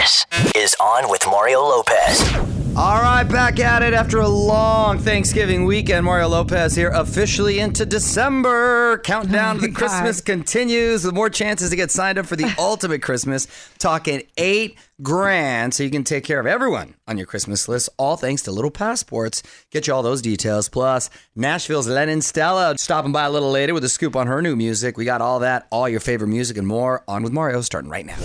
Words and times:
This 0.00 0.24
is 0.56 0.74
On 0.80 1.10
with 1.10 1.26
Mario 1.26 1.60
Lopez. 1.60 2.32
All 2.74 3.02
right, 3.02 3.24
back 3.24 3.60
at 3.60 3.82
it 3.82 3.92
after 3.92 4.20
a 4.20 4.28
long 4.28 4.98
Thanksgiving 4.98 5.66
weekend. 5.66 6.06
Mario 6.06 6.28
Lopez 6.28 6.74
here, 6.74 6.88
officially 6.88 7.58
into 7.58 7.84
December. 7.84 8.96
Countdown 9.04 9.56
to 9.56 9.60
the 9.60 9.72
Christmas 9.74 10.22
continues 10.22 11.04
with 11.04 11.12
more 11.12 11.28
chances 11.28 11.68
to 11.68 11.76
get 11.76 11.90
signed 11.90 12.16
up 12.16 12.24
for 12.24 12.34
the 12.34 12.50
ultimate 12.58 13.02
Christmas. 13.02 13.46
Talking 13.78 14.22
eight 14.38 14.78
grand 15.02 15.74
so 15.74 15.82
you 15.82 15.90
can 15.90 16.04
take 16.04 16.24
care 16.24 16.40
of 16.40 16.46
everyone 16.46 16.94
on 17.06 17.18
your 17.18 17.26
Christmas 17.26 17.68
list, 17.68 17.90
all 17.98 18.16
thanks 18.16 18.40
to 18.44 18.52
Little 18.52 18.70
Passports. 18.70 19.42
Get 19.70 19.86
you 19.86 19.92
all 19.92 20.02
those 20.02 20.22
details. 20.22 20.70
Plus, 20.70 21.10
Nashville's 21.36 21.88
Lennon 21.88 22.22
Stella 22.22 22.78
stopping 22.78 23.12
by 23.12 23.24
a 23.24 23.30
little 23.30 23.50
later 23.50 23.74
with 23.74 23.84
a 23.84 23.90
scoop 23.90 24.16
on 24.16 24.28
her 24.28 24.40
new 24.40 24.56
music. 24.56 24.96
We 24.96 25.04
got 25.04 25.20
all 25.20 25.40
that, 25.40 25.66
all 25.70 25.90
your 25.90 26.00
favorite 26.00 26.28
music, 26.28 26.56
and 26.56 26.66
more 26.66 27.04
on 27.06 27.22
with 27.22 27.32
Mario 27.32 27.60
starting 27.60 27.90
right 27.90 28.06
now. 28.06 28.16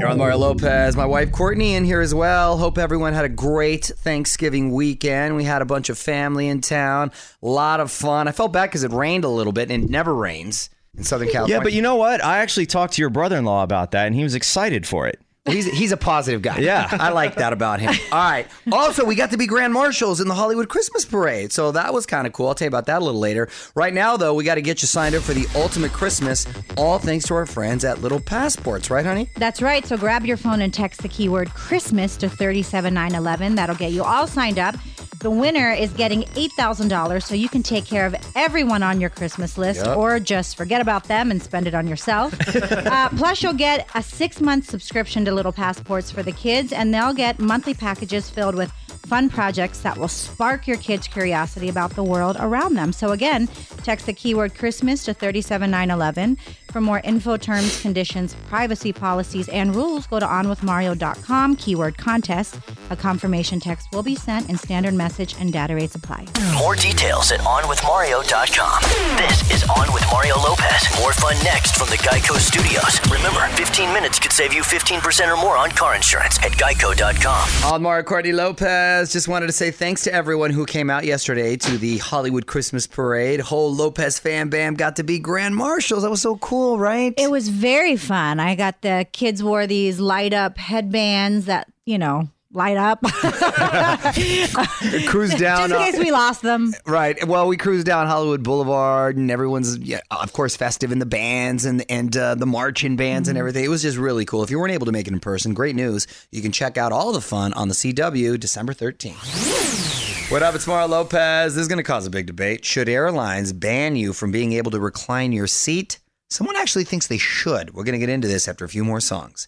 You're 0.00 0.08
on 0.08 0.16
Mario 0.16 0.38
Lopez. 0.38 0.96
My 0.96 1.04
wife 1.04 1.30
Courtney 1.30 1.74
in 1.74 1.84
here 1.84 2.00
as 2.00 2.14
well. 2.14 2.56
Hope 2.56 2.78
everyone 2.78 3.12
had 3.12 3.26
a 3.26 3.28
great 3.28 3.84
Thanksgiving 3.84 4.72
weekend. 4.72 5.36
We 5.36 5.44
had 5.44 5.60
a 5.60 5.66
bunch 5.66 5.90
of 5.90 5.98
family 5.98 6.48
in 6.48 6.62
town. 6.62 7.12
A 7.42 7.46
lot 7.46 7.80
of 7.80 7.90
fun. 7.90 8.26
I 8.26 8.32
felt 8.32 8.50
bad 8.50 8.70
because 8.70 8.82
it 8.82 8.92
rained 8.92 9.24
a 9.24 9.28
little 9.28 9.52
bit 9.52 9.70
and 9.70 9.84
it 9.84 9.90
never 9.90 10.14
rains 10.14 10.70
in 10.96 11.04
Southern 11.04 11.28
California. 11.28 11.56
Yeah, 11.58 11.62
but 11.62 11.74
you 11.74 11.82
know 11.82 11.96
what? 11.96 12.24
I 12.24 12.38
actually 12.38 12.64
talked 12.64 12.94
to 12.94 13.02
your 13.02 13.10
brother-in-law 13.10 13.62
about 13.62 13.90
that, 13.90 14.06
and 14.06 14.14
he 14.14 14.22
was 14.22 14.34
excited 14.34 14.86
for 14.86 15.06
it. 15.06 15.20
He's, 15.46 15.66
he's 15.66 15.90
a 15.90 15.96
positive 15.96 16.42
guy. 16.42 16.58
Yeah. 16.58 16.86
I 16.92 17.10
like 17.10 17.36
that 17.36 17.52
about 17.52 17.80
him. 17.80 17.94
All 18.12 18.18
right. 18.18 18.46
Also, 18.70 19.04
we 19.04 19.14
got 19.14 19.30
to 19.30 19.38
be 19.38 19.46
grand 19.46 19.72
marshals 19.72 20.20
in 20.20 20.28
the 20.28 20.34
Hollywood 20.34 20.68
Christmas 20.68 21.04
Parade. 21.04 21.50
So 21.50 21.72
that 21.72 21.94
was 21.94 22.04
kind 22.04 22.26
of 22.26 22.32
cool. 22.32 22.48
I'll 22.48 22.54
tell 22.54 22.66
you 22.66 22.70
about 22.70 22.86
that 22.86 23.00
a 23.00 23.04
little 23.04 23.20
later. 23.20 23.48
Right 23.74 23.94
now, 23.94 24.16
though, 24.16 24.34
we 24.34 24.44
got 24.44 24.56
to 24.56 24.62
get 24.62 24.82
you 24.82 24.86
signed 24.86 25.14
up 25.14 25.22
for 25.22 25.32
the 25.32 25.46
ultimate 25.54 25.92
Christmas, 25.92 26.46
all 26.76 26.98
thanks 26.98 27.26
to 27.28 27.34
our 27.34 27.46
friends 27.46 27.84
at 27.84 28.02
Little 28.02 28.20
Passports, 28.20 28.90
right, 28.90 29.04
honey? 29.04 29.30
That's 29.36 29.62
right. 29.62 29.84
So 29.86 29.96
grab 29.96 30.26
your 30.26 30.36
phone 30.36 30.60
and 30.60 30.74
text 30.74 31.00
the 31.02 31.08
keyword 31.08 31.50
Christmas 31.50 32.16
to 32.18 32.28
37911. 32.28 33.54
That'll 33.54 33.76
get 33.76 33.92
you 33.92 34.04
all 34.04 34.26
signed 34.26 34.58
up. 34.58 34.76
The 35.20 35.30
winner 35.30 35.70
is 35.70 35.92
getting 35.92 36.22
$8,000 36.22 37.22
so 37.22 37.34
you 37.34 37.50
can 37.50 37.62
take 37.62 37.84
care 37.84 38.06
of 38.06 38.16
everyone 38.34 38.82
on 38.82 39.02
your 39.02 39.10
Christmas 39.10 39.58
list 39.58 39.84
Yep. 39.84 39.96
or 39.98 40.18
just 40.18 40.56
forget 40.56 40.80
about 40.80 41.04
them 41.04 41.30
and 41.30 41.42
spend 41.42 41.66
it 41.66 41.74
on 41.74 41.86
yourself. 41.86 42.32
uh, 42.56 43.10
plus, 43.10 43.42
you'll 43.42 43.52
get 43.52 43.86
a 43.94 44.02
six 44.02 44.40
month 44.40 44.64
subscription 44.70 45.26
to 45.26 45.32
Little 45.32 45.52
Passports 45.52 46.10
for 46.10 46.22
the 46.22 46.32
kids, 46.32 46.72
and 46.72 46.94
they'll 46.94 47.12
get 47.12 47.38
monthly 47.38 47.74
packages 47.74 48.30
filled 48.30 48.54
with 48.54 48.72
fun 48.72 49.28
projects 49.28 49.80
that 49.80 49.98
will 49.98 50.08
spark 50.08 50.66
your 50.66 50.78
kids' 50.78 51.06
curiosity 51.06 51.68
about 51.68 51.90
the 51.96 52.04
world 52.04 52.38
around 52.40 52.74
them. 52.74 52.90
So, 52.90 53.10
again, 53.10 53.46
text 53.82 54.06
the 54.06 54.14
keyword 54.14 54.54
Christmas 54.54 55.04
to 55.04 55.12
37911. 55.12 56.38
For 56.70 56.80
more 56.80 57.00
info, 57.04 57.36
terms, 57.36 57.82
conditions, 57.82 58.34
privacy 58.48 58.92
policies, 58.94 59.48
and 59.50 59.74
rules, 59.74 60.06
go 60.06 60.18
to 60.18 60.26
onwithmario.com, 60.26 61.56
keyword 61.56 61.98
contest. 61.98 62.56
A 62.90 62.96
confirmation 62.96 63.60
text 63.60 63.88
will 63.92 64.02
be 64.02 64.16
sent, 64.16 64.48
and 64.48 64.58
standard 64.58 64.94
message 64.94 65.36
and 65.38 65.52
data 65.52 65.74
rates 65.74 65.94
apply. 65.94 66.26
More 66.58 66.74
details 66.74 67.30
at 67.30 67.40
OnWithMario.com. 67.40 68.82
This 69.16 69.50
is 69.50 69.64
On 69.70 69.92
with 69.94 70.04
Mario 70.10 70.34
Lopez. 70.40 70.88
More 71.00 71.12
fun 71.12 71.36
next 71.44 71.76
from 71.76 71.88
the 71.88 71.96
Geico 71.98 72.36
Studios. 72.38 73.00
Remember, 73.10 73.46
15 73.56 73.92
minutes 73.92 74.18
could 74.18 74.32
save 74.32 74.52
you 74.52 74.62
15% 74.62 75.32
or 75.32 75.36
more 75.36 75.56
on 75.56 75.70
car 75.70 75.94
insurance 75.94 76.38
at 76.38 76.50
Geico.com. 76.52 77.72
On 77.72 77.80
Mario 77.80 78.02
Courtney 78.02 78.32
Lopez, 78.32 79.12
just 79.12 79.28
wanted 79.28 79.46
to 79.46 79.52
say 79.52 79.70
thanks 79.70 80.02
to 80.04 80.12
everyone 80.12 80.50
who 80.50 80.66
came 80.66 80.90
out 80.90 81.04
yesterday 81.04 81.56
to 81.56 81.78
the 81.78 81.98
Hollywood 81.98 82.46
Christmas 82.46 82.86
Parade. 82.88 83.40
Whole 83.40 83.72
Lopez 83.72 84.18
fan 84.18 84.48
bam 84.48 84.74
got 84.74 84.96
to 84.96 85.04
be 85.04 85.20
grand 85.20 85.54
marshals. 85.54 86.02
That 86.02 86.10
was 86.10 86.22
so 86.22 86.36
cool, 86.38 86.78
right? 86.78 87.14
It 87.16 87.30
was 87.30 87.48
very 87.48 87.96
fun. 87.96 88.40
I 88.40 88.56
got 88.56 88.82
the 88.82 89.06
kids 89.12 89.44
wore 89.44 89.66
these 89.68 90.00
light 90.00 90.32
up 90.32 90.58
headbands 90.58 91.46
that, 91.46 91.68
you 91.86 91.96
know, 91.98 92.28
light 92.52 92.76
up. 92.76 93.02
cruised 95.06 95.38
down. 95.38 95.68
Just 95.68 95.70
in 95.70 95.76
uh, 95.76 95.84
case 95.84 95.98
we 95.98 96.10
lost 96.10 96.42
them. 96.42 96.72
Right. 96.86 97.26
Well, 97.26 97.46
we 97.46 97.56
cruised 97.56 97.86
down 97.86 98.06
Hollywood 98.06 98.42
Boulevard, 98.42 99.16
and 99.16 99.30
everyone's, 99.30 99.78
yeah, 99.78 100.00
of 100.10 100.32
course, 100.32 100.56
festive 100.56 100.92
in 100.92 100.98
the 100.98 101.06
bands 101.06 101.64
and 101.64 101.84
and 101.88 102.16
uh, 102.16 102.34
the 102.34 102.46
marching 102.46 102.96
bands 102.96 103.28
and 103.28 103.38
everything. 103.38 103.64
It 103.64 103.68
was 103.68 103.82
just 103.82 103.96
really 103.96 104.24
cool. 104.24 104.42
If 104.42 104.50
you 104.50 104.58
weren't 104.58 104.72
able 104.72 104.86
to 104.86 104.92
make 104.92 105.06
it 105.06 105.12
in 105.12 105.20
person, 105.20 105.54
great 105.54 105.76
news. 105.76 106.06
You 106.30 106.42
can 106.42 106.52
check 106.52 106.76
out 106.76 106.92
all 106.92 107.12
the 107.12 107.20
fun 107.20 107.52
on 107.54 107.68
the 107.68 107.74
CW 107.74 108.38
December 108.38 108.74
13th. 108.74 110.30
What 110.30 110.44
up? 110.44 110.54
It's 110.54 110.66
Mario 110.66 110.86
Lopez. 110.86 111.54
This 111.54 111.62
is 111.62 111.68
going 111.68 111.78
to 111.78 111.82
cause 111.82 112.06
a 112.06 112.10
big 112.10 112.26
debate. 112.26 112.64
Should 112.64 112.88
airlines 112.88 113.52
ban 113.52 113.96
you 113.96 114.12
from 114.12 114.30
being 114.30 114.52
able 114.52 114.70
to 114.70 114.78
recline 114.78 115.32
your 115.32 115.48
seat? 115.48 115.98
Someone 116.28 116.54
actually 116.54 116.84
thinks 116.84 117.08
they 117.08 117.18
should. 117.18 117.74
We're 117.74 117.82
going 117.82 117.94
to 117.94 117.98
get 117.98 118.08
into 118.08 118.28
this 118.28 118.46
after 118.46 118.64
a 118.64 118.68
few 118.68 118.84
more 118.84 119.00
songs. 119.00 119.44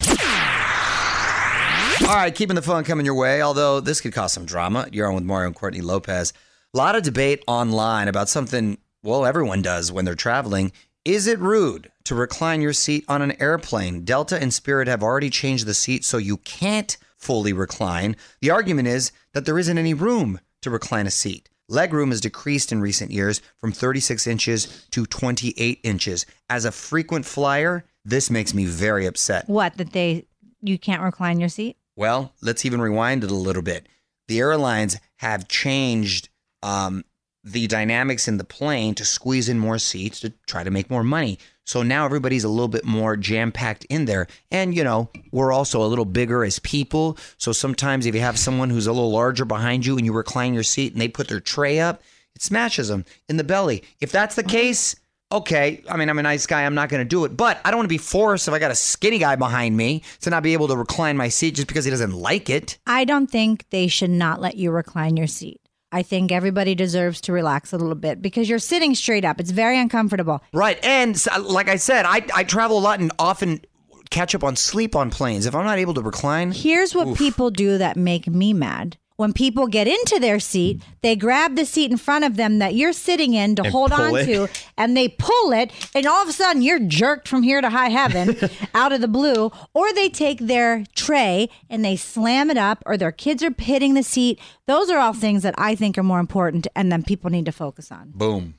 All 2.03 2.17
right, 2.19 2.35
keeping 2.35 2.57
the 2.57 2.63
fun 2.63 2.83
coming 2.83 3.07
your 3.07 3.15
way, 3.15 3.41
although 3.43 3.79
this 3.79 4.01
could 4.01 4.13
cause 4.13 4.33
some 4.33 4.45
drama. 4.45 4.89
You're 4.91 5.07
on 5.07 5.15
with 5.15 5.23
Mario 5.23 5.47
and 5.47 5.55
Courtney 5.55 5.81
Lopez. 5.81 6.33
A 6.75 6.77
lot 6.77 6.97
of 6.97 7.05
debate 7.05 7.45
online 7.47 8.09
about 8.09 8.29
something, 8.29 8.77
well, 9.05 9.25
everyone 9.25 9.63
does 9.63 9.93
when 9.93 10.05
they're 10.05 10.17
traveling. 10.17 10.73
Is 11.05 11.29
it 11.29 11.39
rude 11.39 11.93
to 12.05 12.17
recline 12.17 12.61
your 12.61 12.73
seat 12.73 13.05
on 13.07 13.23
an 13.23 13.41
airplane? 13.41 14.05
Delta 14.05 14.37
and 14.37 14.53
Spirit 14.53 14.89
have 14.89 15.03
already 15.03 15.31
changed 15.31 15.65
the 15.65 15.75
seat 15.75 16.05
so 16.05 16.19
you 16.19 16.39
can't 16.39 16.97
fully 17.17 17.53
recline. 17.53 18.17
The 18.41 18.51
argument 18.51 18.89
is 18.89 19.13
that 19.33 19.45
there 19.47 19.59
isn't 19.59 19.79
any 19.79 19.95
room 19.95 20.41
to 20.63 20.71
recline 20.71 21.07
a 21.07 21.11
seat. 21.11 21.49
Legroom 21.71 22.09
has 22.09 22.21
decreased 22.21 22.73
in 22.73 22.81
recent 22.81 23.13
years 23.13 23.41
from 23.59 23.71
36 23.71 24.27
inches 24.27 24.87
to 24.91 25.07
28 25.07 25.79
inches. 25.85 26.27
As 26.51 26.65
a 26.65 26.73
frequent 26.73 27.27
flyer, 27.27 27.85
this 28.05 28.29
makes 28.29 28.53
me 28.53 28.65
very 28.65 29.07
upset. 29.07 29.49
What, 29.49 29.77
that 29.77 29.93
they, 29.93 30.27
you 30.61 30.79
can't 30.79 31.01
recline 31.01 31.39
your 31.39 31.49
seat? 31.49 31.77
Well, 31.97 32.33
let's 32.41 32.65
even 32.65 32.81
rewind 32.81 33.25
it 33.25 33.31
a 33.31 33.35
little 33.35 33.63
bit. 33.63 33.87
The 34.29 34.39
airlines 34.41 34.97
have 35.17 35.49
changed 35.49 36.29
um, 36.63 37.05
the 37.45 37.67
dynamics 37.67 38.29
in 38.29 38.39
the 38.39 38.45
plane 38.45 38.95
to 38.95 39.05
squeeze 39.05 39.49
in 39.49 39.59
more 39.59 39.79
seats 39.79 40.21
to 40.21 40.31
try 40.47 40.63
to 40.65 40.71
make 40.71 40.91
more 40.91 41.03
money. 41.03 41.39
So 41.65 41.83
now 41.83 42.05
everybody's 42.05 42.45
a 42.45 42.49
little 42.49 42.69
bit 42.69 42.85
more 42.85 43.17
jam 43.17 43.53
packed 43.53 43.85
in 43.87 44.05
there. 44.05 44.27
And, 44.51 44.75
you 44.75 44.85
know, 44.85 45.11
we're 45.33 45.53
also 45.53 45.83
a 45.83 45.87
little 45.87 46.05
bigger 46.05 46.45
as 46.45 46.59
people. 46.59 47.19
So 47.37 47.53
sometimes 47.53 48.07
if 48.07 48.15
you 48.15 48.21
have 48.21 48.39
someone 48.39 48.71
who's 48.71 48.87
a 48.87 48.93
little 48.93 49.13
larger 49.13 49.45
behind 49.45 49.85
you 49.87 49.97
and 49.97 50.07
you 50.07 50.13
recline 50.13 50.55
your 50.55 50.63
seat 50.63 50.93
and 50.93 51.01
they 51.01 51.09
put 51.09 51.29
their 51.29 51.41
tray 51.41 51.79
up, 51.79 52.03
it 52.35 52.43
smashes 52.43 52.89
them 52.89 53.05
in 53.29 53.37
the 53.37 53.45
belly. 53.45 53.83
If 54.01 54.11
that's 54.11 54.35
the 54.35 54.43
case, 54.43 54.97
okay. 55.33 55.83
I 55.89 55.97
mean, 55.97 56.09
I'm 56.09 56.19
a 56.19 56.23
nice 56.23 56.47
guy. 56.47 56.65
I'm 56.65 56.75
not 56.75 56.89
going 56.89 57.01
to 57.01 57.09
do 57.09 57.25
it. 57.25 57.37
But 57.37 57.61
I 57.65 57.71
don't 57.71 57.79
want 57.79 57.87
to 57.87 57.95
be 57.95 57.99
forced 57.99 58.49
if 58.49 58.55
I 58.55 58.59
got 58.59 58.71
a 58.71 58.77
skinny 58.77 59.19
guy 59.19 59.37
behind 59.37 59.77
me 59.77 60.03
to 60.21 60.31
not 60.31 60.43
be 60.43 60.53
able 60.53 60.69
to 60.69 60.77
recline 60.77 61.17
my 61.17 61.29
seat 61.29 61.55
just 61.57 61.69
because 61.69 61.85
he 61.85 61.91
doesn't 61.91 62.13
like 62.13 62.51
it. 62.51 62.79
I 62.87 63.05
don't 63.05 63.29
think 63.31 63.67
they 63.71 63.89
should 63.89 64.11
not 64.11 64.41
let 64.41 64.57
you 64.57 64.71
recline 64.71 65.17
your 65.17 65.27
seat. 65.27 65.61
I 65.95 66.03
think 66.03 66.33
everybody 66.33 66.75
deserves 66.75 67.21
to 67.23 67.33
relax 67.33 67.73
a 67.73 67.77
little 67.77 67.95
bit 67.95 68.23
because 68.23 68.49
you're 68.49 68.59
sitting 68.59 68.95
straight 68.95 69.27
up. 69.27 69.39
It's 69.39 69.51
very 69.51 69.79
uncomfortable. 69.79 70.43
Right. 70.55 70.83
And 70.83 71.19
so, 71.19 71.31
uh, 71.33 71.41
like 71.41 71.69
I 71.69 71.77
said, 71.77 72.07
I, 72.07 72.25
I 72.35 72.45
travel 72.45 72.79
a 72.79 72.81
lot 72.81 72.99
and 73.01 73.13
often 73.19 73.61
catch 74.09 74.35
up 74.35 74.43
on 74.43 74.57
sleep 74.57 74.97
on 74.97 75.11
planes. 75.11 75.45
If 75.45 75.55
I'm 75.55 75.67
not 75.67 75.79
able 75.79 75.95
to 75.95 76.03
recline, 76.03 76.53
Here's 76.53 76.95
what 76.95 77.17
people 77.17 77.51
do 77.51 77.79
that 77.79 77.97
make 77.97 78.27
me 78.27 78.53
mad. 78.53 78.97
When 79.17 79.33
people 79.33 79.67
get 79.67 79.87
into 79.87 80.19
their 80.21 80.41
seat, 80.41 80.83
they 81.03 81.17
grab 81.17 81.57
the 81.57 81.65
seat 81.65 81.91
in 81.91 81.97
front 81.97 82.25
of 82.25 82.37
them 82.37 82.59
that 82.59 82.75
you're 82.75 82.93
sitting 82.93 83.35
in 83.35 83.55
to 83.57 83.63
And 83.63 83.73
hold 83.73 83.93
on 83.93 84.17
it. 84.17 84.25
to, 84.27 84.49
and 84.77 84.97
they 84.97 85.09
pull 85.09 85.53
it, 85.53 85.71
and 85.95 86.07
all 86.07 86.23
of 86.23 86.29
a 86.29 86.33
sudden 86.33 86.63
you're 86.63 86.79
jerked 86.79 87.29
from 87.29 87.43
here 87.43 87.61
to 87.61 87.71
high 87.71 87.91
heaven 87.91 88.37
out 88.75 88.93
of 88.93 89.01
the 89.01 89.09
blue. 89.09 89.51
Or 89.75 89.93
they 89.93 90.09
take 90.09 90.39
their 90.39 90.85
tray 90.95 91.49
and 91.71 91.85
they 91.85 91.97
slam 91.97 92.51
it 92.51 92.57
up, 92.59 92.83
or 92.87 92.97
their 92.97 93.13
kids 93.13 93.43
are 93.43 93.55
hitting 93.59 93.95
the 93.95 94.03
seat. 94.03 94.41
Those 94.67 94.91
are 94.91 94.99
all 94.99 95.13
things 95.13 95.43
that 95.43 95.55
I 95.59 95.75
think 95.75 95.99
are 95.99 96.03
more 96.03 96.21
important 96.21 96.67
and 96.75 96.91
then 96.91 97.03
people 97.03 97.31
need 97.31 97.45
to 97.47 97.53
focus 97.53 97.91
on. 97.93 98.13
boom. 98.15 98.55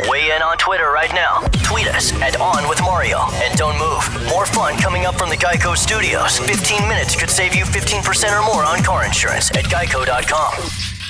Weigh 0.00 0.34
in 0.34 0.42
on 0.42 0.58
Twitter 0.58 0.90
right 0.90 1.12
now. 1.12 1.40
Tweet 1.62 1.86
us 1.88 2.12
at 2.20 2.40
On 2.40 2.68
with 2.68 2.80
Mario. 2.82 3.20
And 3.34 3.56
don't 3.56 3.78
move. 3.78 4.02
More 4.28 4.46
fun 4.46 4.76
coming 4.78 5.06
up 5.06 5.14
from 5.16 5.28
the 5.28 5.36
Geico 5.36 5.76
Studios. 5.76 6.38
15 6.38 6.88
minutes 6.88 7.14
could 7.14 7.30
save 7.30 7.54
you 7.54 7.64
15% 7.64 8.38
or 8.38 8.44
more 8.44 8.64
on 8.64 8.82
car 8.82 9.04
insurance 9.04 9.50
at 9.52 9.64
Geico.com. 9.64 10.52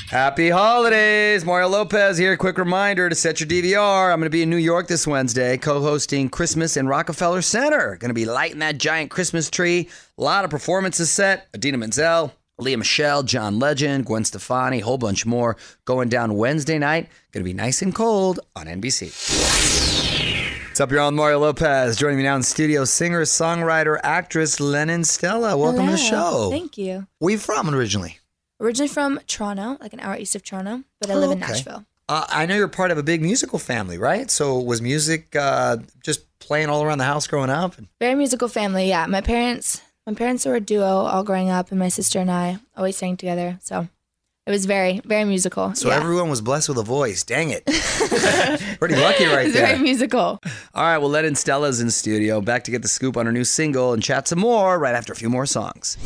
Happy 0.08 0.50
holidays. 0.50 1.44
Mario 1.44 1.68
Lopez 1.68 2.18
here. 2.18 2.36
Quick 2.36 2.58
reminder 2.58 3.08
to 3.08 3.14
set 3.14 3.40
your 3.40 3.48
DVR. 3.48 4.12
I'm 4.12 4.20
going 4.20 4.26
to 4.26 4.30
be 4.30 4.42
in 4.42 4.50
New 4.50 4.56
York 4.56 4.86
this 4.86 5.06
Wednesday, 5.06 5.56
co 5.56 5.80
hosting 5.80 6.28
Christmas 6.28 6.76
in 6.76 6.86
Rockefeller 6.86 7.42
Center. 7.42 7.96
Going 7.96 8.10
to 8.10 8.14
be 8.14 8.26
lighting 8.26 8.58
that 8.58 8.78
giant 8.78 9.10
Christmas 9.10 9.50
tree. 9.50 9.88
A 10.18 10.22
lot 10.22 10.44
of 10.44 10.50
performances 10.50 11.10
set. 11.10 11.48
Idina 11.54 11.78
Menzel, 11.78 12.32
Lea 12.58 12.76
Michele, 12.76 13.24
John 13.24 13.58
Legend, 13.58 14.06
Gwen 14.06 14.24
Stefani, 14.24 14.78
a 14.80 14.84
whole 14.84 14.96
bunch 14.98 15.26
more 15.26 15.56
going 15.84 16.08
down 16.08 16.36
Wednesday 16.36 16.78
night. 16.78 17.08
Going 17.32 17.42
to 17.42 17.44
be 17.44 17.52
nice 17.52 17.82
and 17.82 17.92
cold 17.92 18.38
on 18.54 18.66
NBC. 18.66 19.06
What's 20.68 20.80
up, 20.80 20.90
you're 20.92 21.00
on 21.00 21.16
Mario 21.16 21.40
Lopez. 21.40 21.96
Joining 21.96 22.16
me 22.18 22.22
now 22.22 22.36
in 22.36 22.44
studio, 22.44 22.84
singer, 22.84 23.22
songwriter, 23.22 23.98
actress 24.04 24.60
Lennon 24.60 25.02
Stella. 25.02 25.56
Welcome 25.56 25.86
to 25.86 25.92
the 25.92 25.98
show. 25.98 26.48
Thank 26.52 26.78
you. 26.78 27.08
Where 27.18 27.32
you 27.32 27.38
from 27.38 27.74
originally? 27.74 28.18
Originally 28.60 28.88
from 28.88 29.18
Toronto, 29.26 29.76
like 29.80 29.92
an 29.92 29.98
hour 30.00 30.16
east 30.16 30.36
of 30.36 30.44
Toronto, 30.44 30.84
but 31.00 31.10
I 31.10 31.14
live 31.16 31.32
in 31.32 31.38
Oh, 31.42 31.44
okay. 31.44 31.52
Nashville. 31.52 31.84
Uh, 32.08 32.24
I 32.28 32.46
know 32.46 32.54
you're 32.54 32.68
part 32.68 32.92
of 32.92 32.98
a 32.98 33.02
big 33.02 33.20
musical 33.20 33.58
family, 33.58 33.98
right? 33.98 34.30
So 34.30 34.60
was 34.60 34.80
music 34.80 35.34
uh, 35.34 35.78
just 36.04 36.20
playing 36.38 36.68
all 36.68 36.84
around 36.84 36.98
the 36.98 37.04
house 37.04 37.26
growing 37.26 37.50
up? 37.50 37.74
Very 38.00 38.14
musical 38.14 38.46
family, 38.46 38.88
yeah. 38.88 39.06
My 39.06 39.22
parents 39.22 39.80
my 40.06 40.14
parents 40.14 40.44
were 40.44 40.54
a 40.54 40.60
duo 40.60 40.84
all 40.84 41.24
growing 41.24 41.50
up, 41.50 41.70
and 41.70 41.78
my 41.78 41.88
sister 41.88 42.18
and 42.18 42.30
I 42.30 42.58
always 42.76 42.96
sang 42.96 43.16
together. 43.16 43.58
So 43.62 43.88
it 44.46 44.50
was 44.50 44.66
very, 44.66 45.00
very 45.04 45.24
musical. 45.24 45.74
So 45.74 45.88
yeah. 45.88 45.96
everyone 45.96 46.28
was 46.28 46.42
blessed 46.42 46.68
with 46.68 46.78
a 46.78 46.82
voice. 46.82 47.22
Dang 47.22 47.50
it. 47.50 47.64
Pretty 48.78 48.96
lucky 48.96 49.24
right 49.24 49.50
there. 49.52 49.68
Very 49.68 49.78
musical. 49.78 50.40
All 50.74 50.82
right, 50.82 50.98
well, 50.98 51.08
Lennon 51.08 51.34
Stella's 51.34 51.80
in 51.80 51.90
studio, 51.90 52.42
back 52.42 52.64
to 52.64 52.70
get 52.70 52.82
the 52.82 52.88
scoop 52.88 53.16
on 53.16 53.24
her 53.24 53.32
new 53.32 53.44
single 53.44 53.94
and 53.94 54.02
chat 54.02 54.28
some 54.28 54.40
more 54.40 54.78
right 54.78 54.94
after 54.94 55.12
a 55.12 55.16
few 55.16 55.30
more 55.30 55.46
songs. 55.46 55.96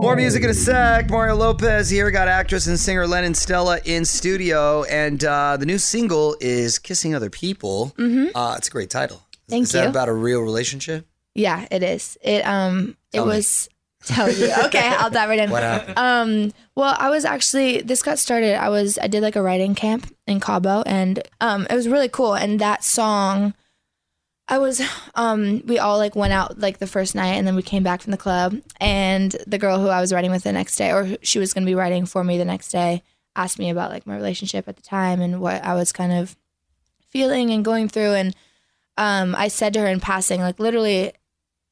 More 0.00 0.16
music 0.16 0.44
in 0.44 0.50
a 0.50 0.54
sec. 0.54 1.08
Mario 1.08 1.34
Lopez 1.34 1.88
here. 1.88 2.10
Got 2.10 2.28
actress 2.28 2.66
and 2.66 2.78
singer 2.78 3.06
Lennon 3.06 3.34
Stella 3.34 3.80
in 3.84 4.04
studio, 4.04 4.84
and 4.84 5.24
uh, 5.24 5.56
the 5.56 5.64
new 5.64 5.78
single 5.78 6.36
is 6.40 6.78
"Kissing 6.78 7.14
Other 7.14 7.30
People." 7.30 7.94
Mm-hmm. 7.96 8.36
Uh, 8.36 8.56
it's 8.56 8.68
a 8.68 8.70
great 8.70 8.90
title. 8.90 9.22
Thank 9.48 9.64
is 9.64 9.72
that 9.72 9.84
you. 9.84 9.88
about 9.88 10.10
a 10.10 10.12
real 10.12 10.40
relationship? 10.40 11.06
Yeah, 11.34 11.66
it 11.70 11.82
is. 11.82 12.16
It 12.22 12.46
um, 12.46 12.96
Tell 13.12 13.24
it 13.24 13.26
me. 13.26 13.36
was. 13.36 13.68
Tell 14.04 14.30
you. 14.30 14.52
Okay, 14.66 14.86
I'll 14.86 15.10
dive 15.10 15.30
right 15.30 15.38
in. 15.38 15.50
What 15.50 15.62
happened? 15.62 15.98
Um, 15.98 16.52
well, 16.76 16.94
I 16.98 17.08
was 17.08 17.24
actually 17.24 17.80
this 17.80 18.02
got 18.02 18.18
started. 18.18 18.54
I 18.54 18.68
was 18.68 18.98
I 18.98 19.06
did 19.06 19.22
like 19.22 19.34
a 19.36 19.42
writing 19.42 19.74
camp 19.74 20.14
in 20.26 20.40
Cabo, 20.40 20.82
and 20.84 21.22
um, 21.40 21.66
it 21.70 21.74
was 21.74 21.88
really 21.88 22.08
cool. 22.08 22.34
And 22.34 22.60
that 22.60 22.84
song, 22.84 23.54
I 24.46 24.58
was 24.58 24.82
um, 25.14 25.62
we 25.66 25.78
all 25.78 25.96
like 25.96 26.14
went 26.14 26.34
out 26.34 26.58
like 26.58 26.78
the 26.78 26.86
first 26.86 27.14
night, 27.14 27.32
and 27.34 27.46
then 27.46 27.56
we 27.56 27.62
came 27.62 27.82
back 27.82 28.02
from 28.02 28.10
the 28.10 28.18
club, 28.18 28.56
and 28.78 29.34
the 29.46 29.58
girl 29.58 29.80
who 29.80 29.88
I 29.88 30.02
was 30.02 30.12
writing 30.12 30.30
with 30.30 30.44
the 30.44 30.52
next 30.52 30.76
day, 30.76 30.92
or 30.92 31.16
she 31.22 31.38
was 31.38 31.54
going 31.54 31.64
to 31.64 31.70
be 31.70 31.74
writing 31.74 32.04
for 32.04 32.22
me 32.22 32.36
the 32.36 32.44
next 32.44 32.68
day, 32.70 33.02
asked 33.34 33.58
me 33.58 33.70
about 33.70 33.90
like 33.90 34.06
my 34.06 34.14
relationship 34.14 34.68
at 34.68 34.76
the 34.76 34.82
time 34.82 35.22
and 35.22 35.40
what 35.40 35.64
I 35.64 35.74
was 35.74 35.92
kind 35.92 36.12
of 36.12 36.36
feeling 37.08 37.50
and 37.50 37.64
going 37.64 37.88
through, 37.88 38.12
and 38.12 38.36
um, 38.98 39.34
I 39.34 39.48
said 39.48 39.72
to 39.74 39.80
her 39.80 39.86
in 39.86 40.00
passing, 40.00 40.42
like 40.42 40.58
literally, 40.58 41.12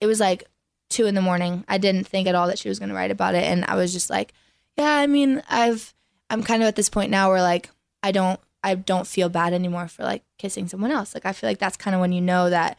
it 0.03 0.07
was 0.07 0.19
like 0.19 0.45
two 0.91 1.07
in 1.07 1.15
the 1.15 1.23
morning. 1.23 1.65
I 1.69 1.79
didn't 1.79 2.09
think 2.09 2.27
at 2.27 2.35
all 2.35 2.49
that 2.49 2.59
she 2.59 2.69
was 2.69 2.81
going 2.81 2.89
to 2.89 2.95
write 2.95 3.13
about 3.13 3.37
it, 3.37 3.45
and 3.45 3.65
I 3.67 3.77
was 3.77 3.93
just 3.93 4.11
like, 4.11 4.35
yeah, 4.77 4.97
I 4.97 5.07
mean, 5.07 5.45
I've 5.49 5.95
I'm 6.29 6.43
kind 6.43 6.61
of 6.61 6.67
at 6.67 6.75
this 6.75 6.89
point 6.89 7.13
now 7.13 7.31
where 7.31 7.41
like 7.41 7.71
I 8.03 8.11
don't 8.11 8.41
I 8.65 8.75
don't 8.75 9.07
feel 9.07 9.29
bad 9.29 9.53
anymore 9.53 9.87
for 9.87 10.03
like 10.03 10.25
kissing 10.39 10.67
someone 10.67 10.91
else. 10.91 11.15
Like 11.15 11.25
I 11.25 11.33
feel 11.33 11.49
like 11.49 11.61
that's 11.61 11.77
kind 11.77 11.95
of 11.95 12.01
when 12.01 12.11
you 12.11 12.21
know 12.21 12.51
that. 12.51 12.79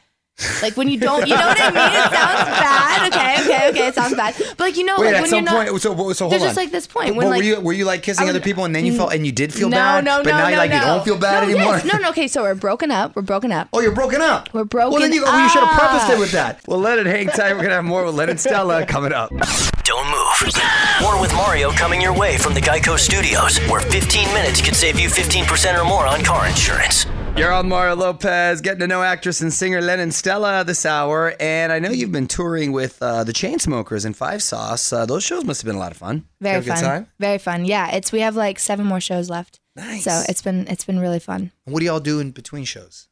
Like 0.64 0.76
when 0.76 0.88
you 0.90 1.00
don't, 1.00 1.28
you 1.28 1.36
know 1.36 1.46
what 1.46 1.62
I 1.62 1.70
mean? 1.70 1.94
It 1.94 2.10
sounds 2.10 2.50
bad. 2.50 3.14
Okay, 3.14 3.42
okay, 3.44 3.70
okay. 3.70 3.88
It 3.88 3.96
sounds 3.96 4.16
bad. 4.16 4.36
But 4.38 4.60
like 4.60 4.78
you 4.78 4.84
know, 4.84 4.96
Wait, 4.98 5.08
like 5.08 5.16
at 5.16 5.22
when 5.22 5.30
some 5.30 5.38
you're 5.38 5.46
not, 5.46 5.68
point, 5.68 5.82
so, 5.82 6.14
so 6.14 6.26
hold 6.26 6.32
there's 6.32 6.42
on. 6.42 6.48
just 6.48 6.58
like 6.58 6.72
this 6.72 6.88
point 6.88 7.10
But 7.10 7.18
when 7.18 7.30
like 7.30 7.38
were 7.38 7.44
you 7.44 7.60
were 7.62 7.74
you 7.74 7.86
like 7.86 8.02
kissing 8.02 8.26
I 8.26 8.30
other 8.32 8.40
people 8.40 8.66
and 8.66 8.76
then 8.76 8.86
you 8.86 8.96
felt 8.96 9.14
and 9.14 9.26
you 9.26 9.32
did 9.32 9.54
feel 9.54 9.70
no, 9.70 9.78
bad, 9.78 10.04
no, 10.04 10.18
no, 10.18 10.24
but 10.24 10.32
no, 10.32 10.38
now 10.38 10.44
no, 10.46 10.50
you 10.50 10.58
like 10.58 10.72
no. 10.72 10.78
you 10.78 10.82
don't 10.82 11.06
feel 11.06 11.18
bad 11.18 11.44
no, 11.48 11.54
anymore. 11.54 11.76
Yes. 11.76 11.86
No, 11.86 12.00
no. 12.00 12.10
Okay, 12.10 12.28
so 12.28 12.42
we're 12.42 12.56
broken 12.56 12.90
up. 12.90 13.16
We're 13.16 13.22
broken 13.22 13.52
up. 13.52 13.70
Oh, 13.74 13.80
you're 13.80 13.94
broken 13.94 14.22
up. 14.22 14.52
We're 14.54 14.64
broken 14.64 14.94
Well, 14.94 15.02
then 15.02 15.14
you, 15.14 15.24
well, 15.24 15.40
you 15.40 15.50
should 15.50 15.64
have 15.64 15.80
prefaced 15.80 16.10
it 16.10 16.20
with 16.20 16.32
that. 16.32 16.62
Well, 16.68 16.80
let 16.80 16.98
it 16.98 17.06
hang 17.06 17.28
tight. 17.28 17.54
We're 17.54 17.62
gonna 17.62 17.76
have 17.76 17.86
more 17.86 18.04
with 18.04 18.16
Lennon 18.16 18.38
Stella 18.38 18.86
coming 18.86 19.14
up. 19.14 19.30
Don't 19.84 20.10
move. 20.10 20.54
More 21.02 21.20
with 21.22 21.34
Mario 21.34 21.72
coming 21.72 22.02
your 22.02 22.18
way 22.18 22.38
from 22.38 22.54
the 22.54 22.62
Geico 22.62 22.98
Studios, 22.98 23.60
where 23.70 23.82
15 23.82 24.34
minutes 24.34 24.62
could 24.62 24.76
save 24.76 25.00
you 25.00 25.10
15% 25.10 25.80
or 25.80 25.86
more 25.86 26.08
on 26.08 26.24
car 26.24 26.48
insurance. 26.48 27.06
You're 27.36 27.52
on 27.52 27.68
Mario 27.68 27.96
Lopez, 27.96 28.62
getting 28.62 28.82
to 28.82 28.88
know 28.88 29.02
actress 29.02 29.42
and 29.42 29.52
singer 29.52 29.82
Lennon 29.82 30.12
Stella 30.12 30.64
this 30.64 30.86
hour, 30.86 31.34
and 31.40 31.74
I 31.74 31.80
know 31.80 31.90
you've 31.90 32.12
been 32.12 32.28
touring 32.28 32.72
with 32.72 33.02
uh, 33.02 33.24
the 33.24 33.34
Chainsmokers 33.34 34.06
and 34.06 34.16
Five 34.16 34.44
Sauce. 34.44 34.94
Uh, 34.94 35.08
those 35.08 35.24
shows 35.24 35.44
must 35.44 35.62
have 35.62 35.66
been 35.66 35.76
a 35.76 35.80
lot 35.80 35.92
of 35.92 35.98
fun. 35.98 36.26
Very 36.40 36.62
fun. 36.62 36.78
time? 36.78 37.08
Very 37.20 37.40
fun. 37.40 37.66
Yeah, 37.66 37.90
it's 37.96 38.12
we 38.12 38.20
have 38.20 38.36
like 38.36 38.60
seven 38.60 38.86
more 38.86 39.02
shows 39.02 39.32
left. 39.32 39.60
Nice. 39.76 40.04
So 40.04 40.24
it's 40.30 40.44
been 40.44 40.68
it's 40.68 40.86
been 40.86 41.00
really 41.00 41.20
fun. 41.20 41.52
What 41.66 41.80
do 41.80 41.88
y'all 41.88 42.00
do 42.00 42.20
in 42.20 42.32
between 42.32 42.66
shows? 42.66 43.08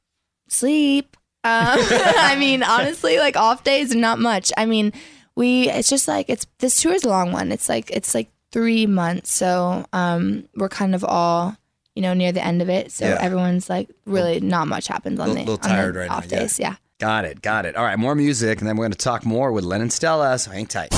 Sleep. 0.47 1.17
Um, 1.43 1.79
I 1.81 2.35
mean, 2.39 2.61
honestly, 2.67 3.17
like 3.17 3.35
off 3.35 3.63
days, 3.63 3.95
not 3.95 4.19
much. 4.19 4.51
I 4.55 4.67
mean, 4.67 4.93
we 5.35 5.67
it's 5.67 5.89
just 5.89 6.07
like 6.07 6.29
it's 6.29 6.45
this 6.59 6.79
tour 6.79 6.93
is 6.93 7.03
a 7.03 7.09
long 7.09 7.31
one. 7.31 7.51
It's 7.51 7.67
like 7.67 7.89
it's 7.89 8.13
like 8.13 8.29
three 8.51 8.85
months. 8.85 9.31
So 9.31 9.85
um, 9.93 10.47
we're 10.55 10.69
kind 10.69 10.93
of 10.93 11.03
all 11.03 11.57
you 11.95 12.01
know 12.01 12.13
near 12.13 12.31
the 12.31 12.43
end 12.45 12.61
of 12.61 12.69
it. 12.69 12.91
So 12.91 13.05
Yeah. 13.07 13.17
everyone's 13.21 13.69
like 13.69 13.89
really 14.05 14.39
not 14.39 14.67
much 14.67 14.87
happens 14.87 15.19
on 15.19 15.29
the 15.29 15.33
little 15.43 15.59
on 15.63 15.77
the 15.93 15.99
right 15.99 16.07
now, 16.09 16.17
off 16.17 16.25
yeah. 16.31 16.39
days. 16.39 16.59
Yeah. 16.59 16.75
Got 16.99 17.25
it, 17.25 17.41
got 17.41 17.65
it. 17.65 17.75
All 17.75 17.83
right, 17.83 17.97
more 17.97 18.13
music, 18.13 18.59
and 18.59 18.67
then 18.69 18.77
we're 18.77 18.83
going 18.83 18.91
to 18.91 18.97
talk 18.97 19.25
more 19.25 19.51
with 19.51 19.63
Lennon 19.63 19.89
Stella, 19.89 20.37
so 20.37 20.51
hang 20.51 20.67
tight. 20.67 20.93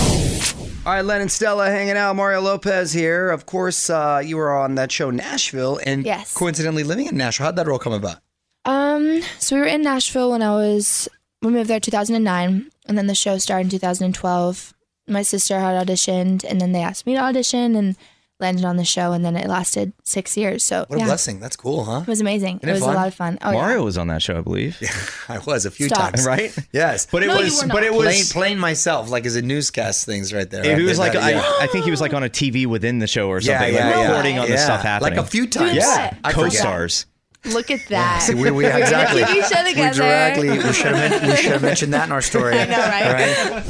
All 0.86 0.92
right, 0.92 1.02
Lennon 1.02 1.30
Stella 1.30 1.70
hanging 1.70 1.96
out. 1.96 2.18
Mario 2.18 2.42
Lopez 2.42 2.92
here. 2.92 3.30
Of 3.30 3.46
course, 3.46 3.90
uh, 3.90 4.22
you 4.24 4.36
were 4.36 4.52
on 4.54 4.76
that 4.76 4.92
show 4.92 5.12
Nashville, 5.12 5.80
and 5.86 6.06
Yes. 6.06 6.34
coincidentally 6.34 6.84
living 6.84 7.06
in 7.08 7.16
Nashville. 7.16 7.46
How'd 7.46 7.56
that 7.56 7.68
role 7.68 7.80
come 7.80 7.94
about? 7.94 8.18
Um, 8.66 9.22
so 9.40 9.56
we 9.56 9.62
were 9.62 9.68
in 9.68 9.82
Nashville 9.82 10.32
when 10.32 10.42
I 10.42 10.52
was 10.52 11.08
we 11.42 11.52
moved 11.52 11.70
there 11.70 11.80
2009, 11.80 12.70
and 12.86 12.98
then 12.98 13.08
the 13.08 13.16
show 13.16 13.38
started 13.38 13.68
in 13.68 13.70
2012. 13.80 14.74
My 15.08 15.22
sister 15.22 15.58
had 15.60 15.88
auditioned, 15.88 16.44
and 16.44 16.60
then 16.60 16.74
they 16.74 16.82
asked 16.82 17.06
me 17.06 17.14
to 17.16 17.22
audition, 17.22 17.76
and 17.78 17.96
landed 18.40 18.66
on 18.66 18.78
the 18.78 18.84
show, 18.84 19.14
and 19.14 19.24
then 19.24 19.36
it 19.36 19.48
lasted 19.48 19.94
six 20.04 20.36
years. 20.36 20.64
So 20.66 20.86
What 20.88 21.02
a 21.02 21.06
blessing. 21.06 21.40
That's 21.40 21.56
cool, 21.56 21.86
huh? 21.86 22.00
it 22.02 22.08
was 22.08 22.20
amazing. 22.20 22.58
Isn't 22.58 22.68
it 22.68 22.72
it 22.72 22.74
was 22.74 22.82
fun? 22.84 22.94
a 22.94 22.98
lot 22.98 23.08
of 23.08 23.14
fun. 23.14 23.38
Oh 23.42 23.52
Mario 23.54 23.84
was 23.84 23.98
on 23.98 24.08
that 24.08 24.22
show, 24.22 24.38
I 24.38 24.42
believe. 24.42 24.78
Yeah, 24.82 24.90
I 25.30 25.40
was 25.40 25.66
a 25.66 25.72
few 25.72 25.88
Stop. 25.88 26.12
times. 26.14 26.26
Right? 26.26 26.56
Yes. 26.72 27.08
But 27.12 27.24
it 27.24 27.28
No, 27.28 27.38
was 27.38 27.62
were 27.62 27.68
but 27.70 27.84
it 27.84 27.92
Plain, 27.94 28.06
was 28.06 28.34
plain 28.34 28.60
myself, 28.60 29.10
like 29.10 29.26
as 29.26 29.36
a 29.36 29.42
newscast 29.42 30.06
things 30.06 30.34
right 30.34 30.50
there. 30.50 30.66
it 30.66 30.78
I 30.80 30.82
was 30.84 31.00
like 31.00 31.14
that, 31.14 31.24
I, 31.24 31.32
yeah. 31.32 31.54
I 31.62 31.68
think 31.68 31.86
he 31.86 31.92
was 31.92 32.02
like 32.02 32.14
on 32.14 32.24
a 32.24 32.30
TV 32.30 32.66
within 32.66 33.00
the 33.00 33.08
show 33.08 33.30
or 33.30 33.40
something, 33.40 33.74
yeah, 33.74 33.86
like 33.88 33.96
yeah. 33.96 34.08
reporting 34.08 34.40
on 34.40 34.50
the 34.50 34.58
stuff 34.58 34.82
happening. 34.82 35.16
Like 35.16 35.26
a 35.26 35.30
few 35.30 35.48
times. 35.48 35.76
Yeah, 35.76 36.06
what? 36.06 36.18
I 36.24 36.32
forget. 36.34 36.52
co-stars. 36.52 37.06
Look 37.46 37.72
at 37.72 37.82
that. 37.90 38.22
See, 38.22 38.36
we, 38.36 38.44
we 38.44 38.52
We're 38.52 38.70
gonna 38.72 38.80
exactly. 38.84 39.24
keep 39.26 39.44
We 39.76 39.90
directly. 39.92 40.50
We 40.50 40.74
should 40.74 40.96
have. 40.96 41.24
We 41.30 41.36
should 41.36 41.52
have 41.52 41.62
mentioned 41.62 41.94
that 41.94 42.06
in 42.06 42.12
our 42.14 42.22
story. 42.22 42.54
I 42.58 42.66
know, 42.66 42.78
right? 42.78 43.64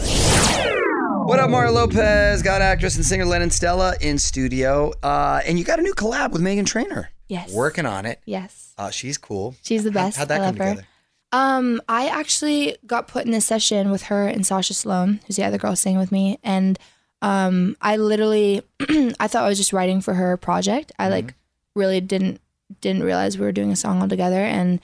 What 1.26 1.40
up, 1.40 1.50
Mario 1.50 1.72
Lopez? 1.72 2.42
Got 2.42 2.62
actress 2.62 2.98
and 2.98 3.06
singer 3.06 3.24
Lennon 3.24 3.50
Stella 3.50 3.96
in 4.02 4.18
studio, 4.18 4.92
uh, 5.04 5.40
and 5.46 5.58
you 5.58 5.64
got 5.64 5.80
a 5.80 5.82
new 5.82 5.94
collab 5.94 6.32
with 6.32 6.42
Meghan 6.42 6.66
Trainor. 6.66 7.12
Yes. 7.30 7.54
Working 7.54 7.86
on 7.86 8.06
it. 8.06 8.20
Yes. 8.26 8.74
Uh, 8.78 8.90
she's 8.90 9.18
cool. 9.18 9.56
She's 9.64 9.86
the 9.86 9.92
best. 9.92 10.18
How'd 10.18 10.28
that 10.28 10.42
I 10.42 10.46
come 10.46 10.46
love 10.46 10.58
her. 10.58 10.70
together? 10.72 10.88
Um, 11.32 11.82
I 11.88 12.08
actually 12.08 12.76
got 12.86 13.08
put 13.08 13.26
in 13.26 13.32
this 13.32 13.46
session 13.46 13.90
with 13.90 14.04
her 14.04 14.28
and 14.28 14.46
Sasha 14.46 14.74
Sloan, 14.74 15.22
who's 15.26 15.38
the 15.38 15.46
other 15.46 15.58
girl 15.58 15.78
singing 15.78 15.98
with 15.98 16.12
me, 16.12 16.40
and 16.44 16.78
um, 17.22 17.78
I 17.82 17.96
literally, 17.96 18.62
I 18.82 19.28
thought 19.28 19.46
I 19.46 19.48
was 19.48 19.58
just 19.58 19.72
writing 19.72 20.02
for 20.02 20.14
her 20.16 20.36
project. 20.36 20.92
I 21.00 21.08
like 21.08 21.34
really 21.74 22.02
didn't 22.02 22.42
didn't 22.82 23.04
realize 23.04 23.38
we 23.38 23.46
were 23.46 23.52
doing 23.54 23.72
a 23.72 23.78
song 23.78 24.02
all 24.02 24.10
together, 24.10 24.42
and 24.44 24.82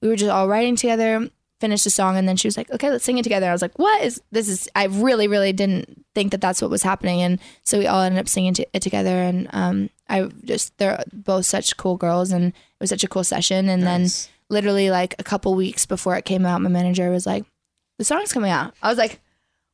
we 0.00 0.08
were 0.08 0.16
just 0.16 0.30
all 0.30 0.48
writing 0.48 0.76
together. 0.76 1.28
Finished 1.60 1.84
the 1.84 1.90
song, 1.90 2.16
and 2.16 2.26
then 2.26 2.36
she 2.36 2.48
was 2.48 2.56
like, 2.56 2.70
"Okay, 2.70 2.90
let's 2.90 3.04
sing 3.04 3.18
it 3.18 3.22
together." 3.22 3.48
I 3.48 3.52
was 3.52 3.60
like, 3.62 3.78
"What 3.78 4.02
is 4.02 4.20
this? 4.32 4.48
Is 4.48 4.68
I 4.74 4.84
really, 4.86 5.28
really 5.28 5.52
didn't 5.52 6.04
think 6.14 6.30
that 6.32 6.40
that's 6.40 6.62
what 6.62 6.70
was 6.70 6.82
happening." 6.82 7.20
And 7.20 7.38
so 7.64 7.78
we 7.78 7.86
all 7.86 8.00
ended 8.00 8.18
up 8.18 8.28
singing 8.28 8.54
t- 8.54 8.66
it 8.72 8.80
together, 8.80 9.10
and 9.10 9.46
um, 9.52 9.90
I 10.08 10.22
just 10.44 10.76
they're 10.78 11.04
both 11.12 11.44
such 11.44 11.76
cool 11.76 11.96
girls, 11.98 12.32
and 12.32 12.46
it 12.46 12.80
was 12.80 12.88
such 12.90 13.04
a 13.04 13.08
cool 13.08 13.24
session. 13.24 13.68
And 13.68 13.82
then 13.82 14.08
literally 14.48 14.90
like 14.90 15.14
a 15.18 15.22
couple 15.22 15.54
weeks 15.54 15.84
before 15.84 16.16
it 16.16 16.24
came 16.24 16.46
out, 16.46 16.62
my 16.62 16.70
manager 16.70 17.10
was 17.10 17.26
like, 17.26 17.44
"The 17.98 18.04
song's 18.04 18.32
coming 18.32 18.50
out." 18.50 18.72
I 18.82 18.88
was 18.88 18.96
like, 18.98 19.20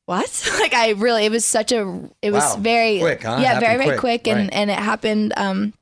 "What?" 0.07 0.50
like 0.61 0.75
I 0.75 0.90
really, 0.90 1.25
it 1.26 1.31
was 1.31 1.45
such 1.45 1.71
a, 1.71 2.11
it 2.21 2.33
was 2.33 2.43
Wow. 2.43 2.57
very 2.61 2.99
Quick, 2.99 3.23
huh? 3.23 3.38
Yeah, 3.40 3.55
Happened 3.55 3.61
very 3.61 3.76
very 3.76 3.88
quick, 3.99 4.25
quick, 4.25 4.28
and 4.28 4.40
right. 4.49 4.52
and 4.52 4.71
it 4.73 4.78
happened. 4.78 5.33
Um, 5.37 5.73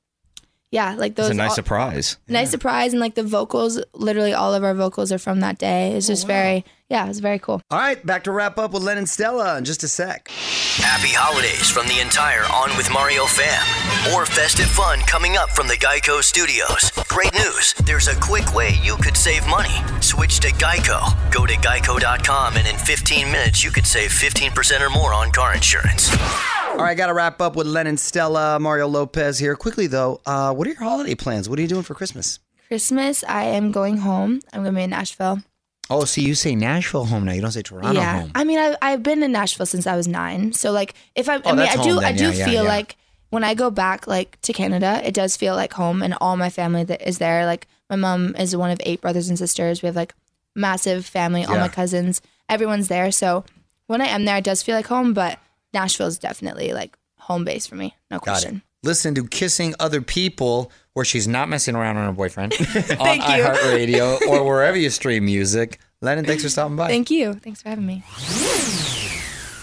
yeah, 0.74 0.94
like 0.98 1.14
those 1.14 1.26
It's 1.30 1.34
a 1.34 1.36
nice 1.38 1.50
all- 1.50 1.54
surprise. 1.62 2.16
nice 2.28 2.50
surprise, 2.50 2.92
and 2.92 3.00
like 3.00 3.14
the 3.14 3.22
vocals, 3.22 3.80
literally 3.94 4.34
all 4.34 4.52
of 4.54 4.64
our 4.64 4.74
vocals 4.74 5.12
are 5.12 5.18
from 5.18 5.38
that 5.40 5.56
day. 5.58 5.92
Oh, 5.92 5.96
It's 5.96 6.08
just 6.08 6.26
very, 6.26 6.64
yeah, 6.90 7.08
it's 7.08 7.20
very 7.20 7.38
cool. 7.38 7.62
All 7.70 7.78
right, 7.78 8.04
back 8.04 8.24
to 8.24 8.32
wrap 8.32 8.58
up 8.58 8.72
with 8.74 8.82
Lennon 8.82 9.06
Stella 9.06 9.56
in 9.56 9.64
just 9.64 9.84
a 9.84 9.88
sec. 9.88 10.28
Happy 10.82 11.12
holidays 11.14 11.70
from 11.70 11.86
the 11.86 12.00
entire 12.00 12.42
On 12.52 12.76
with 12.76 12.90
Mario 12.92 13.24
fam. 13.26 13.62
More 14.12 14.26
festive 14.26 14.66
fun 14.66 14.98
coming 15.06 15.36
up 15.36 15.50
from 15.50 15.68
the 15.68 15.74
Geico 15.86 16.20
Studios. 16.22 16.90
Great 17.08 17.32
news 17.34 17.72
there's 17.86 18.08
a 18.08 18.16
quick 18.20 18.52
way 18.54 18.70
you 18.82 18.96
could 18.96 19.16
save 19.16 19.46
money. 19.46 19.76
Switch 20.00 20.40
to 20.40 20.48
Geico. 20.64 21.00
Go 21.30 21.46
to 21.46 21.54
geico.com, 21.54 22.56
and 22.56 22.66
in 22.66 22.76
15 22.76 23.30
minutes, 23.30 23.62
you 23.62 23.70
could 23.70 23.86
save 23.86 24.10
15% 24.10 24.80
or 24.80 24.90
more 24.90 25.14
on 25.14 25.30
car 25.30 25.54
insurance. 25.54 26.10
All 26.74 26.80
right, 26.80 26.96
got 26.96 27.06
to 27.06 27.14
wrap 27.14 27.40
up 27.40 27.54
with 27.54 27.68
Lennon 27.68 27.96
Stella. 27.96 28.58
Mario 28.58 28.88
Lopez 28.88 29.38
here. 29.38 29.54
Quickly 29.54 29.86
though, 29.86 30.20
uh, 30.26 30.52
what 30.52 30.66
are 30.66 30.70
your 30.70 30.80
holiday 30.82 31.14
plans? 31.14 31.48
What 31.48 31.58
are 31.58 31.62
you 31.62 31.68
doing 31.68 31.84
for 31.84 31.94
Christmas? 31.94 32.40
Christmas, 32.66 33.22
I 33.28 33.44
am 33.44 33.70
going 33.70 33.98
home. 33.98 34.40
I'm 34.52 34.64
gonna 34.64 34.76
be 34.76 34.82
in 34.82 34.90
Nashville. 34.90 35.40
Oh, 35.88 36.04
see, 36.04 36.22
you 36.22 36.34
say 36.34 36.54
Nashville 36.56 37.04
home 37.04 37.24
now. 37.26 37.32
You 37.32 37.42
don't 37.42 37.52
say 37.52 37.62
Toronto 37.62 37.92
yeah, 38.00 38.20
home. 38.22 38.32
I 38.34 38.42
mean, 38.42 38.58
I, 38.58 38.74
I've 38.82 39.02
been 39.04 39.22
in 39.22 39.30
Nashville 39.32 39.66
since 39.66 39.86
I 39.86 39.94
was 39.94 40.08
nine. 40.08 40.52
So 40.52 40.72
like, 40.72 40.94
if 41.14 41.28
I, 41.28 41.36
I 41.36 41.40
Oh, 41.44 41.54
mean, 41.54 41.68
I 41.68 41.76
do, 41.76 41.94
home 41.94 42.04
I 42.04 42.12
do 42.12 42.24
Yeah, 42.24 42.30
yeah, 42.32 42.44
feel 42.46 42.54
yeah. 42.64 42.68
like 42.70 42.96
when 43.30 43.44
I 43.44 43.54
go 43.54 43.70
back 43.70 44.06
like 44.08 44.40
to 44.42 44.52
Canada, 44.52 45.00
it 45.04 45.14
does 45.14 45.36
feel 45.36 45.54
like 45.54 45.74
home, 45.74 46.02
and 46.02 46.14
all 46.20 46.36
my 46.36 46.50
family 46.50 46.82
that 46.84 47.06
is 47.06 47.18
there. 47.18 47.46
Like 47.46 47.68
my 47.88 47.96
mom 47.96 48.34
is 48.36 48.56
one 48.56 48.70
of 48.72 48.80
eight 48.84 49.00
brothers 49.00 49.28
and 49.28 49.38
sisters. 49.38 49.80
We 49.80 49.86
have 49.86 49.96
like 49.96 50.12
massive 50.56 51.06
family. 51.06 51.44
All 51.44 51.54
Yeah. 51.54 51.60
my 51.60 51.68
cousins, 51.68 52.20
everyone's 52.48 52.88
there. 52.88 53.12
So 53.12 53.44
when 53.86 54.00
I 54.00 54.06
am 54.06 54.24
there, 54.24 54.38
it 54.38 54.44
does 54.44 54.62
feel 54.62 54.74
like 54.74 54.86
home. 54.88 55.14
But 55.14 55.38
Nashville 55.74 56.06
is 56.06 56.18
definitely 56.18 56.72
like 56.72 56.96
home 57.18 57.44
base 57.44 57.66
for 57.66 57.74
me. 57.74 57.94
No 58.10 58.18
question. 58.18 58.62
Listen 58.82 59.14
to 59.14 59.26
Kissing 59.26 59.74
Other 59.80 60.00
People, 60.02 60.70
where 60.92 61.04
she's 61.04 61.26
not 61.26 61.48
messing 61.48 61.74
around 61.74 61.96
on 61.96 62.06
her 62.06 62.12
boyfriend, 62.12 62.52
on 62.60 63.18
iHeartRadio 63.18 64.20
or 64.28 64.44
wherever 64.44 64.76
you 64.76 64.90
stream 64.90 65.24
music. 65.24 65.80
Lennon, 66.02 66.26
thanks 66.26 66.42
for 66.42 66.50
stopping 66.50 66.76
by. 66.76 66.88
Thank 66.88 67.10
you. 67.10 67.34
Thanks 67.34 67.62
for 67.62 67.70
having 67.70 67.86
me. 67.86 68.04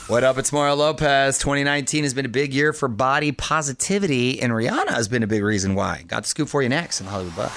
What 0.08 0.24
up? 0.24 0.38
It's 0.38 0.52
Mario 0.52 0.76
Lopez. 0.76 1.38
2019 1.38 2.04
has 2.04 2.14
been 2.14 2.26
a 2.26 2.30
big 2.30 2.54
year 2.54 2.74
for 2.74 2.88
body 2.88 3.32
positivity, 3.32 4.42
and 4.42 4.52
Rihanna 4.52 4.90
has 4.90 5.08
been 5.08 5.24
a 5.24 5.28
big 5.28 5.44
reason 5.44 5.76
why. 5.76 6.04
Got 6.08 6.24
the 6.24 6.30
scoop 6.30 6.50
for 6.50 6.62
you 6.62 6.70
next 6.70 7.00
in 7.00 7.08
Hollywood 7.08 7.36
Buzz. 7.36 7.52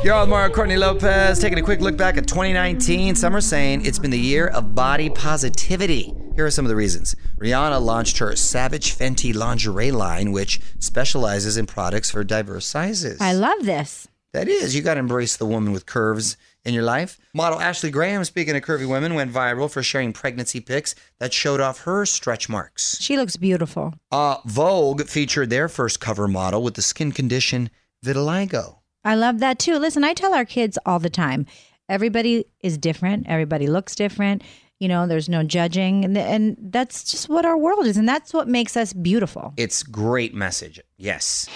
You're 0.00 0.18
with 0.18 0.30
Mario 0.30 0.52
Courtney 0.52 0.76
Lopez, 0.76 1.38
taking 1.38 1.60
a 1.60 1.62
quick 1.62 1.80
look 1.80 1.96
back 1.96 2.16
at 2.16 2.26
2019. 2.26 3.14
Some 3.14 3.36
are 3.36 3.40
saying 3.40 3.86
it's 3.86 4.00
been 4.00 4.10
the 4.10 4.18
year 4.18 4.48
of 4.48 4.74
body 4.74 5.08
positivity. 5.08 6.12
Here 6.34 6.44
are 6.44 6.50
some 6.50 6.64
of 6.64 6.68
the 6.70 6.74
reasons. 6.76 7.14
Rihanna 7.40 7.80
launched 7.80 8.18
her 8.18 8.34
Savage 8.34 8.96
Fenty 8.98 9.32
lingerie 9.32 9.92
line, 9.92 10.32
which 10.32 10.60
specializes 10.80 11.56
in 11.56 11.66
products 11.66 12.10
for 12.10 12.24
diverse 12.24 12.66
sizes. 12.66 13.20
I 13.20 13.32
love 13.32 13.64
this. 13.64 14.08
That 14.32 14.48
is, 14.48 14.74
you 14.74 14.82
got 14.82 14.94
to 14.94 15.00
embrace 15.00 15.36
the 15.36 15.46
woman 15.46 15.72
with 15.72 15.86
curves 15.86 16.36
in 16.64 16.74
your 16.74 16.82
life. 16.82 17.20
Model 17.32 17.60
Ashley 17.60 17.90
Graham, 17.90 18.24
speaking 18.24 18.56
of 18.56 18.62
curvy 18.62 18.88
women, 18.88 19.14
went 19.14 19.32
viral 19.32 19.70
for 19.70 19.84
sharing 19.84 20.12
pregnancy 20.12 20.58
pics 20.58 20.96
that 21.20 21.32
showed 21.32 21.60
off 21.60 21.80
her 21.82 22.06
stretch 22.06 22.48
marks. 22.48 22.98
She 23.00 23.16
looks 23.16 23.36
beautiful. 23.36 23.94
Uh, 24.10 24.38
Vogue 24.46 25.02
featured 25.06 25.50
their 25.50 25.68
first 25.68 26.00
cover 26.00 26.26
model 26.26 26.62
with 26.62 26.74
the 26.74 26.82
skin 26.82 27.12
condition 27.12 27.70
vitiligo. 28.04 28.78
I 29.04 29.14
love 29.14 29.40
that 29.40 29.58
too. 29.58 29.78
Listen, 29.78 30.04
I 30.04 30.14
tell 30.14 30.34
our 30.34 30.44
kids 30.44 30.78
all 30.86 30.98
the 30.98 31.10
time 31.10 31.46
everybody 31.88 32.46
is 32.60 32.78
different, 32.78 33.26
everybody 33.28 33.66
looks 33.66 33.94
different. 33.94 34.42
You 34.78 34.88
know, 34.88 35.06
there's 35.06 35.28
no 35.28 35.44
judging. 35.44 36.04
And, 36.04 36.18
and 36.18 36.56
that's 36.58 37.04
just 37.08 37.28
what 37.28 37.44
our 37.44 37.56
world 37.56 37.86
is. 37.86 37.96
And 37.96 38.08
that's 38.08 38.34
what 38.34 38.48
makes 38.48 38.76
us 38.76 38.92
beautiful. 38.92 39.54
It's 39.56 39.84
great 39.84 40.34
message. 40.34 40.80
Yes. 40.96 41.46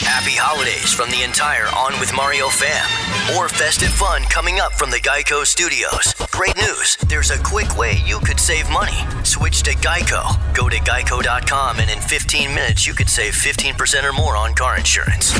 Happy 0.00 0.30
holidays 0.30 0.90
from 0.90 1.10
the 1.10 1.22
entire 1.22 1.66
On 1.76 1.92
with 2.00 2.14
Mario 2.16 2.48
fam. 2.48 2.88
More 3.34 3.50
festive 3.50 3.90
fun 3.90 4.22
coming 4.24 4.60
up 4.60 4.72
from 4.72 4.90
the 4.90 4.96
Geico 4.96 5.44
Studios. 5.44 6.14
Great 6.30 6.56
news 6.56 6.96
there's 7.08 7.30
a 7.30 7.42
quick 7.42 7.76
way 7.76 7.98
you 8.06 8.18
could 8.20 8.40
save 8.40 8.70
money. 8.70 8.96
Switch 9.24 9.62
to 9.64 9.72
Geico. 9.72 10.24
Go 10.54 10.68
to 10.68 10.76
geico.com, 10.76 11.80
and 11.80 11.90
in 11.90 11.98
15 11.98 12.54
minutes, 12.54 12.86
you 12.86 12.94
could 12.94 13.10
save 13.10 13.34
15% 13.34 14.04
or 14.04 14.12
more 14.12 14.36
on 14.36 14.54
car 14.54 14.78
insurance. 14.78 15.32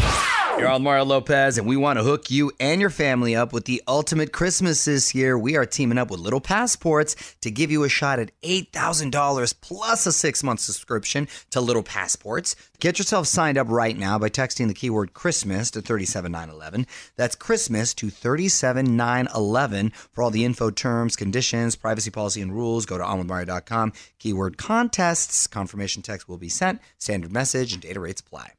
You're 0.58 0.68
on 0.68 0.82
Mario 0.82 1.04
Lopez, 1.04 1.56
and 1.56 1.66
we 1.66 1.76
want 1.76 1.98
to 1.98 2.02
hook 2.02 2.30
you 2.30 2.52
and 2.60 2.80
your 2.80 2.90
family 2.90 3.34
up 3.34 3.52
with 3.52 3.64
the 3.64 3.82
ultimate 3.88 4.32
Christmas 4.32 4.84
this 4.84 5.14
year. 5.14 5.38
We 5.38 5.56
are 5.56 5.64
teaming 5.64 5.96
up 5.96 6.10
with 6.10 6.20
Little 6.20 6.40
Passports 6.40 7.16
to 7.40 7.50
give 7.50 7.70
you 7.70 7.84
a 7.84 7.88
shot 7.88 8.18
at 8.18 8.38
$8,000 8.42 9.54
plus 9.60 10.06
a 10.06 10.12
six 10.12 10.42
month 10.42 10.60
subscription 10.60 11.28
to 11.50 11.60
Little 11.60 11.82
Passports. 11.82 12.56
Get 12.78 12.98
yourself 12.98 13.26
signed 13.26 13.58
up 13.58 13.68
right 13.70 13.96
now 13.96 14.18
by 14.18 14.28
texting 14.28 14.68
the 14.68 14.74
keyword 14.74 15.14
Christmas 15.14 15.70
to 15.70 15.80
37911. 15.80 16.86
That's 17.16 17.36
Christmas 17.36 17.94
to 17.94 18.10
37911 18.10 19.90
for 20.12 20.22
all 20.22 20.30
the 20.30 20.44
info, 20.44 20.70
terms, 20.70 21.16
conditions, 21.16 21.76
privacy 21.76 22.10
policy, 22.10 22.42
and 22.42 22.52
rules. 22.52 22.86
Go 22.86 22.98
to 22.98 23.04
onwithmario.com. 23.04 23.92
Keyword 24.18 24.58
contests. 24.58 25.46
Confirmation 25.46 26.02
text 26.02 26.28
will 26.28 26.38
be 26.38 26.48
sent. 26.48 26.80
Standard 26.98 27.32
message 27.32 27.72
and 27.72 27.80
data 27.80 28.00
rates 28.00 28.20
apply. 28.20 28.52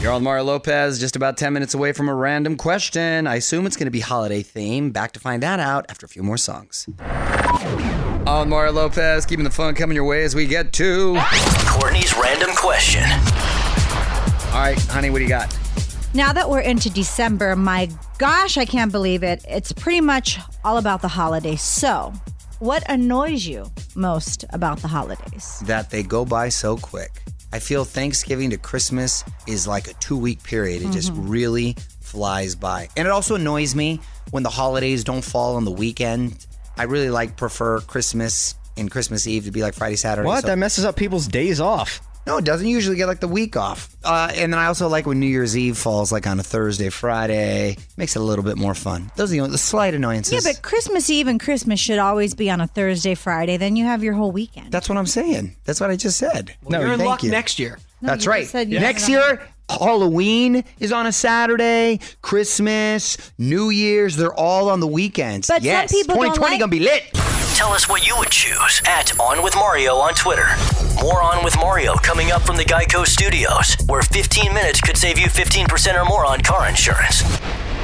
You're 0.00 0.12
on 0.12 0.22
Mario 0.22 0.44
Lopez, 0.44 0.98
just 0.98 1.14
about 1.14 1.36
10 1.36 1.52
minutes 1.52 1.74
away 1.74 1.92
from 1.92 2.08
a 2.08 2.14
random 2.14 2.56
question. 2.56 3.26
I 3.26 3.36
assume 3.36 3.66
it's 3.66 3.76
going 3.76 3.86
to 3.86 3.90
be 3.90 4.00
holiday 4.00 4.42
theme. 4.42 4.92
Back 4.92 5.12
to 5.12 5.20
find 5.20 5.42
that 5.42 5.60
out 5.60 5.84
after 5.90 6.06
a 6.06 6.08
few 6.08 6.22
more 6.22 6.38
songs. 6.38 6.88
On 8.26 8.48
Mario 8.48 8.72
Lopez, 8.72 9.26
keeping 9.26 9.44
the 9.44 9.50
fun 9.50 9.74
coming 9.74 9.94
your 9.94 10.04
way 10.04 10.24
as 10.24 10.34
we 10.34 10.46
get 10.46 10.72
to. 10.74 11.20
Courtney's 11.66 12.16
random 12.16 12.50
question. 12.56 13.04
All 13.04 14.60
right, 14.60 14.78
honey, 14.88 15.10
what 15.10 15.18
do 15.18 15.24
you 15.24 15.28
got? 15.28 15.54
Now 16.14 16.32
that 16.32 16.48
we're 16.48 16.60
into 16.60 16.90
December, 16.90 17.54
my 17.54 17.88
gosh, 18.18 18.56
I 18.56 18.64
can't 18.64 18.90
believe 18.90 19.22
it. 19.22 19.44
It's 19.48 19.70
pretty 19.70 20.00
much 20.00 20.38
all 20.64 20.78
about 20.78 21.02
the 21.02 21.08
holidays. 21.08 21.62
So, 21.62 22.12
what 22.58 22.82
annoys 22.90 23.46
you 23.46 23.70
most 23.94 24.44
about 24.50 24.78
the 24.80 24.88
holidays? 24.88 25.62
That 25.66 25.90
they 25.90 26.02
go 26.02 26.24
by 26.24 26.48
so 26.48 26.76
quick. 26.76 27.22
I 27.52 27.58
feel 27.58 27.84
Thanksgiving 27.84 28.50
to 28.50 28.58
Christmas 28.58 29.24
is 29.46 29.66
like 29.66 29.88
a 29.88 29.94
two 29.94 30.16
week 30.16 30.42
period. 30.42 30.82
It 30.82 30.92
just 30.92 31.12
mm-hmm. 31.12 31.28
really 31.28 31.76
flies 32.00 32.54
by. 32.54 32.88
And 32.96 33.06
it 33.06 33.10
also 33.10 33.34
annoys 33.34 33.74
me 33.74 34.00
when 34.30 34.42
the 34.42 34.50
holidays 34.50 35.04
don't 35.04 35.22
fall 35.22 35.56
on 35.56 35.64
the 35.64 35.70
weekend. 35.70 36.46
I 36.76 36.84
really 36.84 37.10
like 37.10 37.36
prefer 37.36 37.80
Christmas 37.80 38.54
and 38.76 38.90
Christmas 38.90 39.26
Eve 39.26 39.44
to 39.44 39.50
be 39.50 39.62
like 39.62 39.74
Friday, 39.74 39.96
Saturday. 39.96 40.26
What? 40.26 40.42
So- 40.42 40.48
That 40.48 40.58
messes 40.58 40.84
up 40.84 40.96
people's 40.96 41.26
days 41.26 41.60
off. 41.60 42.00
No, 42.30 42.36
it 42.36 42.44
doesn't 42.44 42.68
usually 42.68 42.94
get 42.96 43.06
like 43.06 43.18
the 43.18 43.26
week 43.26 43.56
off. 43.56 43.88
Uh, 44.04 44.30
and 44.36 44.52
then 44.52 44.60
I 44.60 44.66
also 44.66 44.86
like 44.88 45.04
when 45.04 45.18
New 45.18 45.26
Year's 45.26 45.58
Eve 45.58 45.76
falls 45.76 46.12
like 46.12 46.28
on 46.28 46.38
a 46.38 46.44
Thursday, 46.44 46.88
Friday. 46.88 47.76
Makes 47.96 48.14
it 48.14 48.20
a 48.20 48.22
little 48.22 48.44
bit 48.44 48.56
more 48.56 48.72
fun. 48.72 49.10
Those 49.16 49.30
are 49.30 49.32
the, 49.32 49.40
only, 49.40 49.50
the 49.50 49.58
slight 49.58 49.94
annoyances. 49.94 50.32
Yeah, 50.44 50.52
but 50.52 50.62
Christmas 50.62 51.10
Eve 51.10 51.26
and 51.26 51.40
Christmas 51.40 51.80
should 51.80 51.98
always 51.98 52.34
be 52.36 52.48
on 52.48 52.60
a 52.60 52.68
Thursday, 52.68 53.16
Friday. 53.16 53.56
Then 53.56 53.74
you 53.74 53.84
have 53.86 54.04
your 54.04 54.12
whole 54.14 54.30
weekend. 54.30 54.70
That's 54.70 54.88
what 54.88 54.96
I'm 54.96 55.06
saying. 55.06 55.56
That's 55.64 55.80
what 55.80 55.90
I 55.90 55.96
just 55.96 56.18
said. 56.18 56.54
No, 56.68 56.78
You're 56.80 56.92
in 56.92 57.00
luck 57.00 57.24
you. 57.24 57.32
next 57.32 57.58
year. 57.58 57.80
That's 58.00 58.28
right. 58.28 58.42
just 58.42 58.52
said 58.52 58.70
you 58.70 58.78
Next 58.78 59.08
had 59.08 59.10
it 59.10 59.16
on- 59.16 59.36
year, 59.38 59.48
Halloween 59.68 60.62
is 60.78 60.92
on 60.92 61.06
a 61.06 61.12
Saturday. 61.12 61.98
Christmas, 62.22 63.16
New 63.38 63.70
Year's, 63.70 64.14
they're 64.14 64.32
all 64.32 64.70
on 64.70 64.78
the 64.78 64.86
weekends. 64.86 65.48
But 65.48 65.56
some 65.62 65.64
yes, 65.64 65.90
people 65.90 66.14
don't 66.14 66.26
2020 66.34 66.52
like- 66.52 66.60
gonna 66.60 66.70
be 66.70 66.78
lit. 66.78 67.10
Tell 67.56 67.72
us 67.72 67.88
what 67.88 68.06
you 68.06 68.16
would 68.18 68.30
choose 68.30 68.80
at 68.86 69.18
On 69.18 69.42
With 69.42 69.56
Mario 69.56 69.96
on 69.96 70.14
Twitter. 70.14 70.46
More 71.02 71.22
On 71.22 71.42
With 71.42 71.56
Mario 71.56 71.94
coming 71.94 72.30
up 72.30 72.42
from 72.42 72.56
the 72.56 72.64
Geico 72.64 73.06
Studios, 73.06 73.74
where 73.86 74.02
15 74.02 74.52
minutes 74.52 74.82
could 74.82 74.98
save 74.98 75.18
you 75.18 75.28
15% 75.28 75.98
or 75.98 76.04
more 76.04 76.26
on 76.26 76.42
car 76.42 76.68
insurance. 76.68 77.22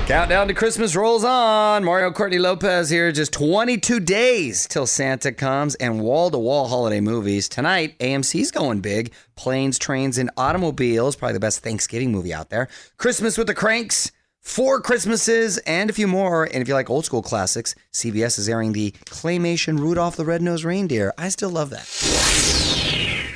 Countdown 0.06 0.48
to 0.48 0.54
Christmas 0.54 0.94
rolls 0.94 1.24
on. 1.24 1.82
Mario 1.82 2.10
Courtney 2.12 2.38
Lopez 2.38 2.90
here. 2.90 3.10
Just 3.12 3.32
22 3.32 4.00
days 4.00 4.68
till 4.68 4.86
Santa 4.86 5.32
comes 5.32 5.74
and 5.76 6.02
wall 6.02 6.30
to 6.30 6.38
wall 6.38 6.68
holiday 6.68 7.00
movies. 7.00 7.48
Tonight, 7.48 7.98
AMC's 8.00 8.50
going 8.50 8.80
big. 8.80 9.14
Planes, 9.34 9.78
Trains, 9.78 10.18
and 10.18 10.30
Automobiles. 10.36 11.16
Probably 11.16 11.32
the 11.32 11.40
best 11.40 11.60
Thanksgiving 11.60 12.12
movie 12.12 12.34
out 12.34 12.50
there. 12.50 12.68
Christmas 12.98 13.38
with 13.38 13.46
the 13.46 13.54
Cranks. 13.54 14.12
Four 14.40 14.80
Christmases 14.82 15.56
and 15.66 15.88
a 15.88 15.94
few 15.94 16.06
more. 16.06 16.44
And 16.44 16.56
if 16.56 16.68
you 16.68 16.74
like 16.74 16.90
old 16.90 17.06
school 17.06 17.22
classics, 17.22 17.74
CBS 17.92 18.38
is 18.38 18.48
airing 18.48 18.74
the 18.74 18.92
claymation 19.06 19.78
Rudolph 19.78 20.16
the 20.16 20.24
Red-Nosed 20.26 20.64
Reindeer. 20.64 21.14
I 21.16 21.30
still 21.30 21.50
love 21.50 21.70
that. 21.70 22.85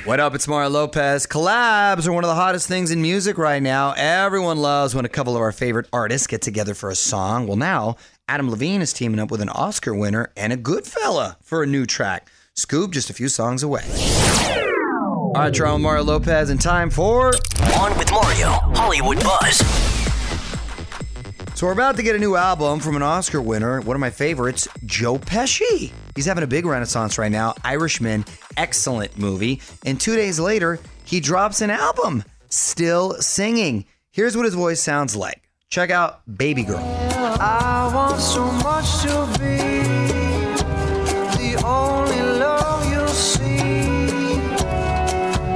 What 0.03 0.19
up? 0.19 0.33
It's 0.33 0.47
Mario 0.47 0.69
Lopez. 0.69 1.27
Collabs 1.27 2.07
are 2.07 2.11
one 2.11 2.23
of 2.23 2.27
the 2.27 2.35
hottest 2.35 2.67
things 2.67 2.89
in 2.89 3.03
music 3.03 3.37
right 3.37 3.61
now. 3.61 3.93
Everyone 3.95 4.57
loves 4.57 4.95
when 4.95 5.05
a 5.05 5.09
couple 5.09 5.35
of 5.35 5.41
our 5.43 5.51
favorite 5.51 5.85
artists 5.93 6.25
get 6.25 6.41
together 6.41 6.73
for 6.73 6.89
a 6.89 6.95
song. 6.95 7.45
Well, 7.45 7.55
now 7.55 7.97
Adam 8.27 8.49
Levine 8.49 8.81
is 8.81 8.93
teaming 8.93 9.19
up 9.19 9.29
with 9.29 9.41
an 9.41 9.49
Oscar 9.49 9.93
winner 9.93 10.31
and 10.35 10.51
a 10.51 10.57
good 10.57 10.87
fella 10.87 11.37
for 11.43 11.61
a 11.61 11.67
new 11.67 11.85
track. 11.85 12.29
Scoop 12.55 12.91
just 12.91 13.11
a 13.11 13.13
few 13.13 13.29
songs 13.29 13.61
away. 13.61 13.83
All 13.85 15.33
right, 15.35 15.51
with 15.51 15.81
Mario 15.81 16.03
Lopez, 16.03 16.49
and 16.49 16.59
time 16.59 16.89
for. 16.89 17.33
On 17.79 17.95
with 17.95 18.09
Mario, 18.11 18.49
Hollywood 18.73 19.19
Buzz. 19.19 19.57
So 21.53 21.67
we're 21.67 21.73
about 21.73 21.95
to 21.97 22.01
get 22.01 22.15
a 22.15 22.19
new 22.19 22.35
album 22.35 22.79
from 22.79 22.95
an 22.95 23.03
Oscar 23.03 23.39
winner, 23.39 23.81
one 23.81 23.95
of 23.95 23.99
my 23.99 24.09
favorites, 24.09 24.67
Joe 24.83 25.19
Pesci. 25.19 25.91
He's 26.15 26.25
having 26.25 26.43
a 26.43 26.47
big 26.47 26.65
renaissance 26.65 27.19
right 27.19 27.31
now. 27.31 27.53
Irishman, 27.63 28.25
excellent 28.57 29.17
movie. 29.17 29.61
And 29.85 29.99
two 29.99 30.15
days 30.15 30.39
later, 30.39 30.79
he 31.03 31.19
drops 31.19 31.61
an 31.61 31.69
album, 31.69 32.23
still 32.49 33.13
singing. 33.21 33.85
Here's 34.11 34.35
what 34.35 34.45
his 34.45 34.55
voice 34.55 34.81
sounds 34.81 35.15
like. 35.15 35.41
Check 35.69 35.89
out 35.89 36.21
Baby 36.37 36.63
Girl. 36.63 36.79
I 37.39 37.89
want 37.93 38.19
so 38.19 38.45
much 38.51 39.01
to 39.03 39.25
be 39.39 39.57
the 41.37 41.63
only 41.65 42.21
love 42.39 42.91
you'll 42.91 43.07
see. 43.07 44.41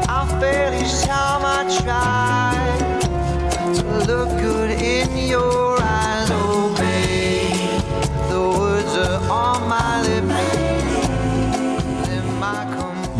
I 0.08 0.26
time 1.06 1.42
I 1.46 1.80
try 1.82 2.25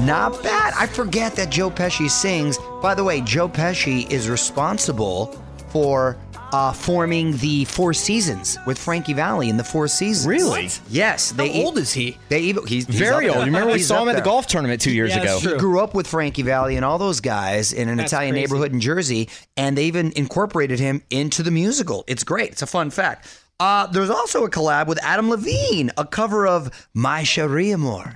Not 0.06 0.42
bad. 0.44 0.74
I 0.78 0.86
forget 0.88 1.36
that 1.36 1.50
Joe 1.50 1.70
Pesci 1.72 2.10
sings. 2.10 2.58
By 2.82 2.94
the 2.94 3.04
way, 3.04 3.22
Joe 3.22 3.50
Pesci 3.50 4.10
is 4.12 4.30
responsible 4.30 5.28
for 5.70 6.18
uh, 6.54 6.72
forming 6.72 7.36
the 7.38 7.66
Four 7.66 7.94
Seasons 7.94 8.58
with 8.68 8.78
Frankie 8.78 9.14
Valli 9.14 9.50
in 9.50 9.58
the 9.58 9.64
Four 9.64 9.88
Seasons. 9.88 10.28
Really? 10.28 10.70
Yes. 10.90 11.32
How 11.32 11.38
They 11.38 11.54
e- 11.60 11.64
old 11.66 11.78
is 11.78 11.92
he? 11.92 12.18
They 12.30 12.40
even 12.42 12.66
he's, 12.68 12.86
he's 12.86 12.98
Very 13.00 13.28
old. 13.30 13.40
You 13.40 13.46
remember 13.46 13.74
we 13.74 13.80
saw 13.80 14.04
him 14.04 14.10
at 14.10 14.16
the 14.16 14.22
golf 14.22 14.48
tournament 14.48 14.80
two 14.80 14.92
years 14.92 15.10
Yeah, 15.16 15.22
ago. 15.24 15.40
true. 15.42 15.54
He 15.54 15.58
grew 15.60 15.80
up 15.82 15.96
with 15.96 16.08
Frankie 16.08 16.44
Valli 16.44 16.76
and 16.76 16.86
all 16.86 16.98
those 16.98 17.20
guys 17.20 17.74
in 17.74 17.90
an 17.90 17.98
That's 17.98 18.12
Italian 18.14 18.34
crazy. 18.36 18.42
neighborhood 18.46 18.74
in 18.74 18.80
Jersey, 18.80 19.28
and 19.58 19.78
they 19.78 19.86
even 19.86 20.12
incorporated 20.16 20.80
him 20.80 21.02
into 21.10 21.42
the 21.42 21.52
musical. 21.52 22.04
It's 22.08 22.24
great. 22.24 22.52
It's 22.52 22.62
a 22.62 22.68
fun 22.68 22.90
fact. 22.92 23.28
Uh, 23.58 23.88
there's 23.88 24.10
also 24.10 24.44
a 24.44 24.50
collab 24.50 24.86
with 24.86 25.02
Adam 25.02 25.30
Levine, 25.30 25.90
a 25.98 26.06
cover 26.06 26.46
of 26.46 26.70
My 26.94 27.24
Cherie 27.24 27.72
Amour. 27.72 28.12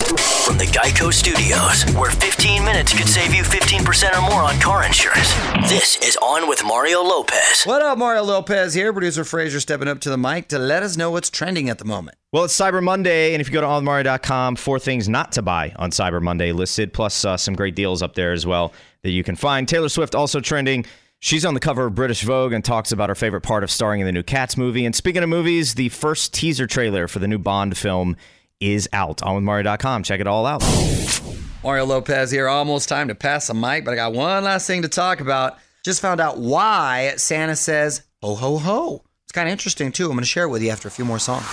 From 0.45 0.57
the 0.57 0.65
Geico 0.65 1.13
Studios, 1.13 1.85
where 1.95 2.11
15 2.11 2.65
minutes 2.65 2.91
could 2.97 3.07
save 3.07 3.33
you 3.33 3.43
15% 3.43 4.17
or 4.17 4.21
more 4.29 4.41
on 4.41 4.59
car 4.59 4.83
insurance. 4.83 5.33
This 5.69 5.95
is 6.01 6.17
On 6.17 6.49
with 6.49 6.61
Mario 6.65 7.01
Lopez. 7.03 7.63
What 7.63 7.81
up, 7.81 7.97
Mario 7.97 8.23
Lopez 8.23 8.73
here. 8.73 8.91
Producer 8.91 9.23
Fraser 9.23 9.61
stepping 9.61 9.87
up 9.87 10.01
to 10.01 10.09
the 10.09 10.17
mic 10.17 10.49
to 10.49 10.59
let 10.59 10.83
us 10.83 10.97
know 10.97 11.09
what's 11.09 11.29
trending 11.29 11.69
at 11.69 11.77
the 11.77 11.85
moment. 11.85 12.17
Well, 12.33 12.43
it's 12.43 12.59
Cyber 12.59 12.83
Monday, 12.83 13.33
and 13.33 13.39
if 13.39 13.47
you 13.47 13.53
go 13.53 13.61
to 13.61 13.67
onmario.com, 13.67 14.57
four 14.57 14.77
things 14.77 15.07
not 15.07 15.31
to 15.33 15.41
buy 15.41 15.71
on 15.77 15.91
Cyber 15.91 16.21
Monday 16.21 16.51
listed, 16.51 16.91
plus 16.91 17.23
uh, 17.23 17.37
some 17.37 17.55
great 17.55 17.75
deals 17.75 18.01
up 18.01 18.15
there 18.15 18.33
as 18.33 18.45
well 18.45 18.73
that 19.03 19.11
you 19.11 19.23
can 19.23 19.37
find. 19.37 19.69
Taylor 19.69 19.87
Swift 19.89 20.15
also 20.15 20.41
trending. 20.41 20.85
She's 21.21 21.43
on 21.43 21.53
the 21.53 21.59
cover 21.59 21.85
of 21.85 21.95
British 21.95 22.23
Vogue 22.23 22.53
and 22.53 22.63
talks 22.63 22.93
about 22.93 23.09
her 23.09 23.15
favorite 23.15 23.41
part 23.41 23.65
of 23.65 23.69
starring 23.69 23.99
in 23.99 24.05
the 24.05 24.11
new 24.13 24.23
Cats 24.23 24.55
movie. 24.55 24.85
And 24.85 24.95
speaking 24.95 25.21
of 25.21 25.27
movies, 25.27 25.75
the 25.75 25.89
first 25.89 26.33
teaser 26.33 26.65
trailer 26.65 27.09
for 27.09 27.19
the 27.19 27.27
new 27.27 27.37
Bond 27.37 27.77
film 27.77 28.15
is 28.61 28.87
out 28.93 29.21
on 29.21 29.43
Mario.com. 29.43 30.03
Check 30.03 30.21
it 30.21 30.27
all 30.27 30.45
out. 30.45 30.63
Mario 31.61 31.85
Lopez 31.85 32.31
here. 32.31 32.47
Almost 32.47 32.87
time 32.87 33.09
to 33.09 33.15
pass 33.15 33.47
the 33.47 33.53
mic, 33.53 33.83
but 33.83 33.91
I 33.91 33.95
got 33.95 34.13
one 34.13 34.45
last 34.45 34.65
thing 34.65 34.83
to 34.83 34.87
talk 34.87 35.19
about. 35.19 35.57
Just 35.83 36.01
found 36.01 36.21
out 36.21 36.37
why 36.37 37.13
Santa 37.17 37.57
says 37.57 38.03
ho 38.21 38.35
ho 38.35 38.57
ho. 38.57 39.03
It's 39.25 39.33
kind 39.33 39.49
of 39.49 39.51
interesting 39.51 39.91
too. 39.91 40.05
I'm 40.05 40.11
going 40.11 40.21
to 40.21 40.25
share 40.25 40.45
it 40.45 40.49
with 40.49 40.63
you 40.63 40.69
after 40.69 40.87
a 40.87 40.91
few 40.91 41.03
more 41.03 41.19
songs. 41.19 41.45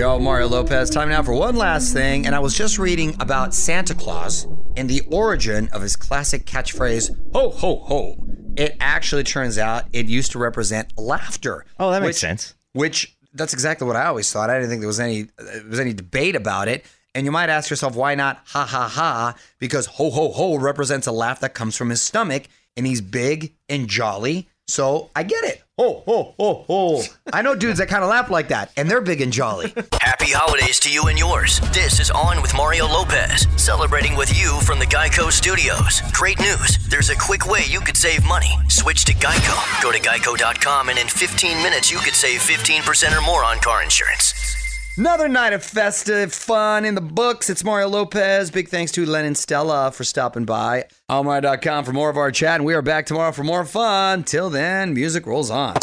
Yo, 0.00 0.18
Mario 0.18 0.48
Lopez. 0.48 0.88
Time 0.88 1.10
now 1.10 1.22
for 1.22 1.34
one 1.34 1.54
last 1.56 1.92
thing. 1.92 2.24
And 2.24 2.34
I 2.34 2.38
was 2.38 2.56
just 2.56 2.78
reading 2.78 3.14
about 3.20 3.52
Santa 3.52 3.94
Claus 3.94 4.46
and 4.74 4.88
the 4.88 5.02
origin 5.10 5.68
of 5.74 5.82
his 5.82 5.94
classic 5.94 6.46
catchphrase, 6.46 7.14
ho, 7.34 7.50
ho, 7.50 7.76
ho. 7.80 8.16
It 8.56 8.78
actually 8.80 9.24
turns 9.24 9.58
out 9.58 9.84
it 9.92 10.06
used 10.06 10.32
to 10.32 10.38
represent 10.38 10.96
laughter. 10.96 11.66
Oh, 11.78 11.90
that 11.90 12.00
makes 12.00 12.14
which- 12.14 12.20
sense. 12.20 12.54
Which 12.72 13.14
that's 13.34 13.52
exactly 13.52 13.86
what 13.86 13.94
I 13.94 14.06
always 14.06 14.32
thought. 14.32 14.48
I 14.48 14.54
didn't 14.54 14.70
think 14.70 14.80
there 14.80 14.88
was 14.88 15.00
any 15.00 15.24
uh, 15.38 15.44
there 15.44 15.68
was 15.68 15.80
any 15.80 15.92
debate 15.92 16.34
about 16.34 16.68
it. 16.68 16.86
And 17.14 17.26
you 17.26 17.30
might 17.30 17.50
ask 17.50 17.68
yourself, 17.68 17.94
why 17.94 18.14
not 18.14 18.40
ha 18.46 18.64
ha 18.64 18.88
ha? 18.88 19.34
Because 19.58 19.84
ho 19.84 20.08
ho 20.08 20.30
ho 20.30 20.56
represents 20.56 21.08
a 21.08 21.12
laugh 21.12 21.40
that 21.40 21.52
comes 21.52 21.76
from 21.76 21.90
his 21.90 22.00
stomach, 22.00 22.44
and 22.74 22.86
he's 22.86 23.02
big 23.02 23.54
and 23.68 23.86
jolly. 23.86 24.48
So 24.66 25.10
I 25.14 25.24
get 25.24 25.44
it. 25.44 25.62
Ho 25.80 26.02
ho 26.04 26.34
ho 26.38 26.64
ho. 26.66 27.02
I 27.32 27.40
know 27.40 27.54
dudes 27.54 27.78
that 27.78 27.88
kind 27.88 28.04
of 28.04 28.10
laugh 28.10 28.28
like 28.28 28.48
that, 28.48 28.70
and 28.76 28.86
they're 28.86 29.00
big 29.00 29.22
and 29.22 29.32
jolly. 29.32 29.72
Happy 30.02 30.26
holidays 30.26 30.78
to 30.80 30.92
you 30.92 31.06
and 31.06 31.18
yours. 31.18 31.58
This 31.72 32.00
is 32.00 32.10
On 32.10 32.42
with 32.42 32.54
Mario 32.54 32.84
Lopez, 32.84 33.46
celebrating 33.56 34.14
with 34.14 34.28
you 34.38 34.60
from 34.60 34.78
the 34.78 34.84
Geico 34.84 35.32
Studios. 35.32 36.02
Great 36.12 36.38
news. 36.38 36.76
There's 36.90 37.08
a 37.08 37.16
quick 37.16 37.46
way 37.46 37.62
you 37.66 37.80
could 37.80 37.96
save 37.96 38.26
money. 38.26 38.58
Switch 38.68 39.06
to 39.06 39.14
Geico. 39.14 39.56
Go 39.82 39.90
to 39.90 39.98
geico.com 39.98 40.90
and 40.90 40.98
in 40.98 41.08
15 41.08 41.62
minutes 41.62 41.90
you 41.90 41.96
could 42.00 42.14
save 42.14 42.40
15% 42.40 43.16
or 43.16 43.22
more 43.22 43.42
on 43.42 43.58
car 43.60 43.82
insurance. 43.82 44.59
Another 44.96 45.28
night 45.28 45.52
of 45.52 45.64
festive 45.64 46.32
fun 46.32 46.84
in 46.84 46.94
the 46.94 47.00
books. 47.00 47.48
It's 47.48 47.64
Mario 47.64 47.88
Lopez. 47.88 48.50
Big 48.50 48.68
thanks 48.68 48.92
to 48.92 49.06
Lennon 49.06 49.34
Stella 49.34 49.92
for 49.92 50.04
stopping 50.04 50.44
by. 50.44 50.84
Almari.com 51.08 51.84
for 51.84 51.92
more 51.92 52.10
of 52.10 52.16
our 52.16 52.30
chat, 52.30 52.56
and 52.56 52.64
we 52.64 52.74
are 52.74 52.82
back 52.82 53.06
tomorrow 53.06 53.32
for 53.32 53.44
more 53.44 53.64
fun. 53.64 54.24
Till 54.24 54.50
then, 54.50 54.92
music 54.92 55.26
rolls 55.26 55.50
on. 55.50 55.76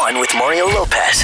On 0.00 0.18
with 0.18 0.30
Mario 0.34 0.66
Lopez. 0.66 1.22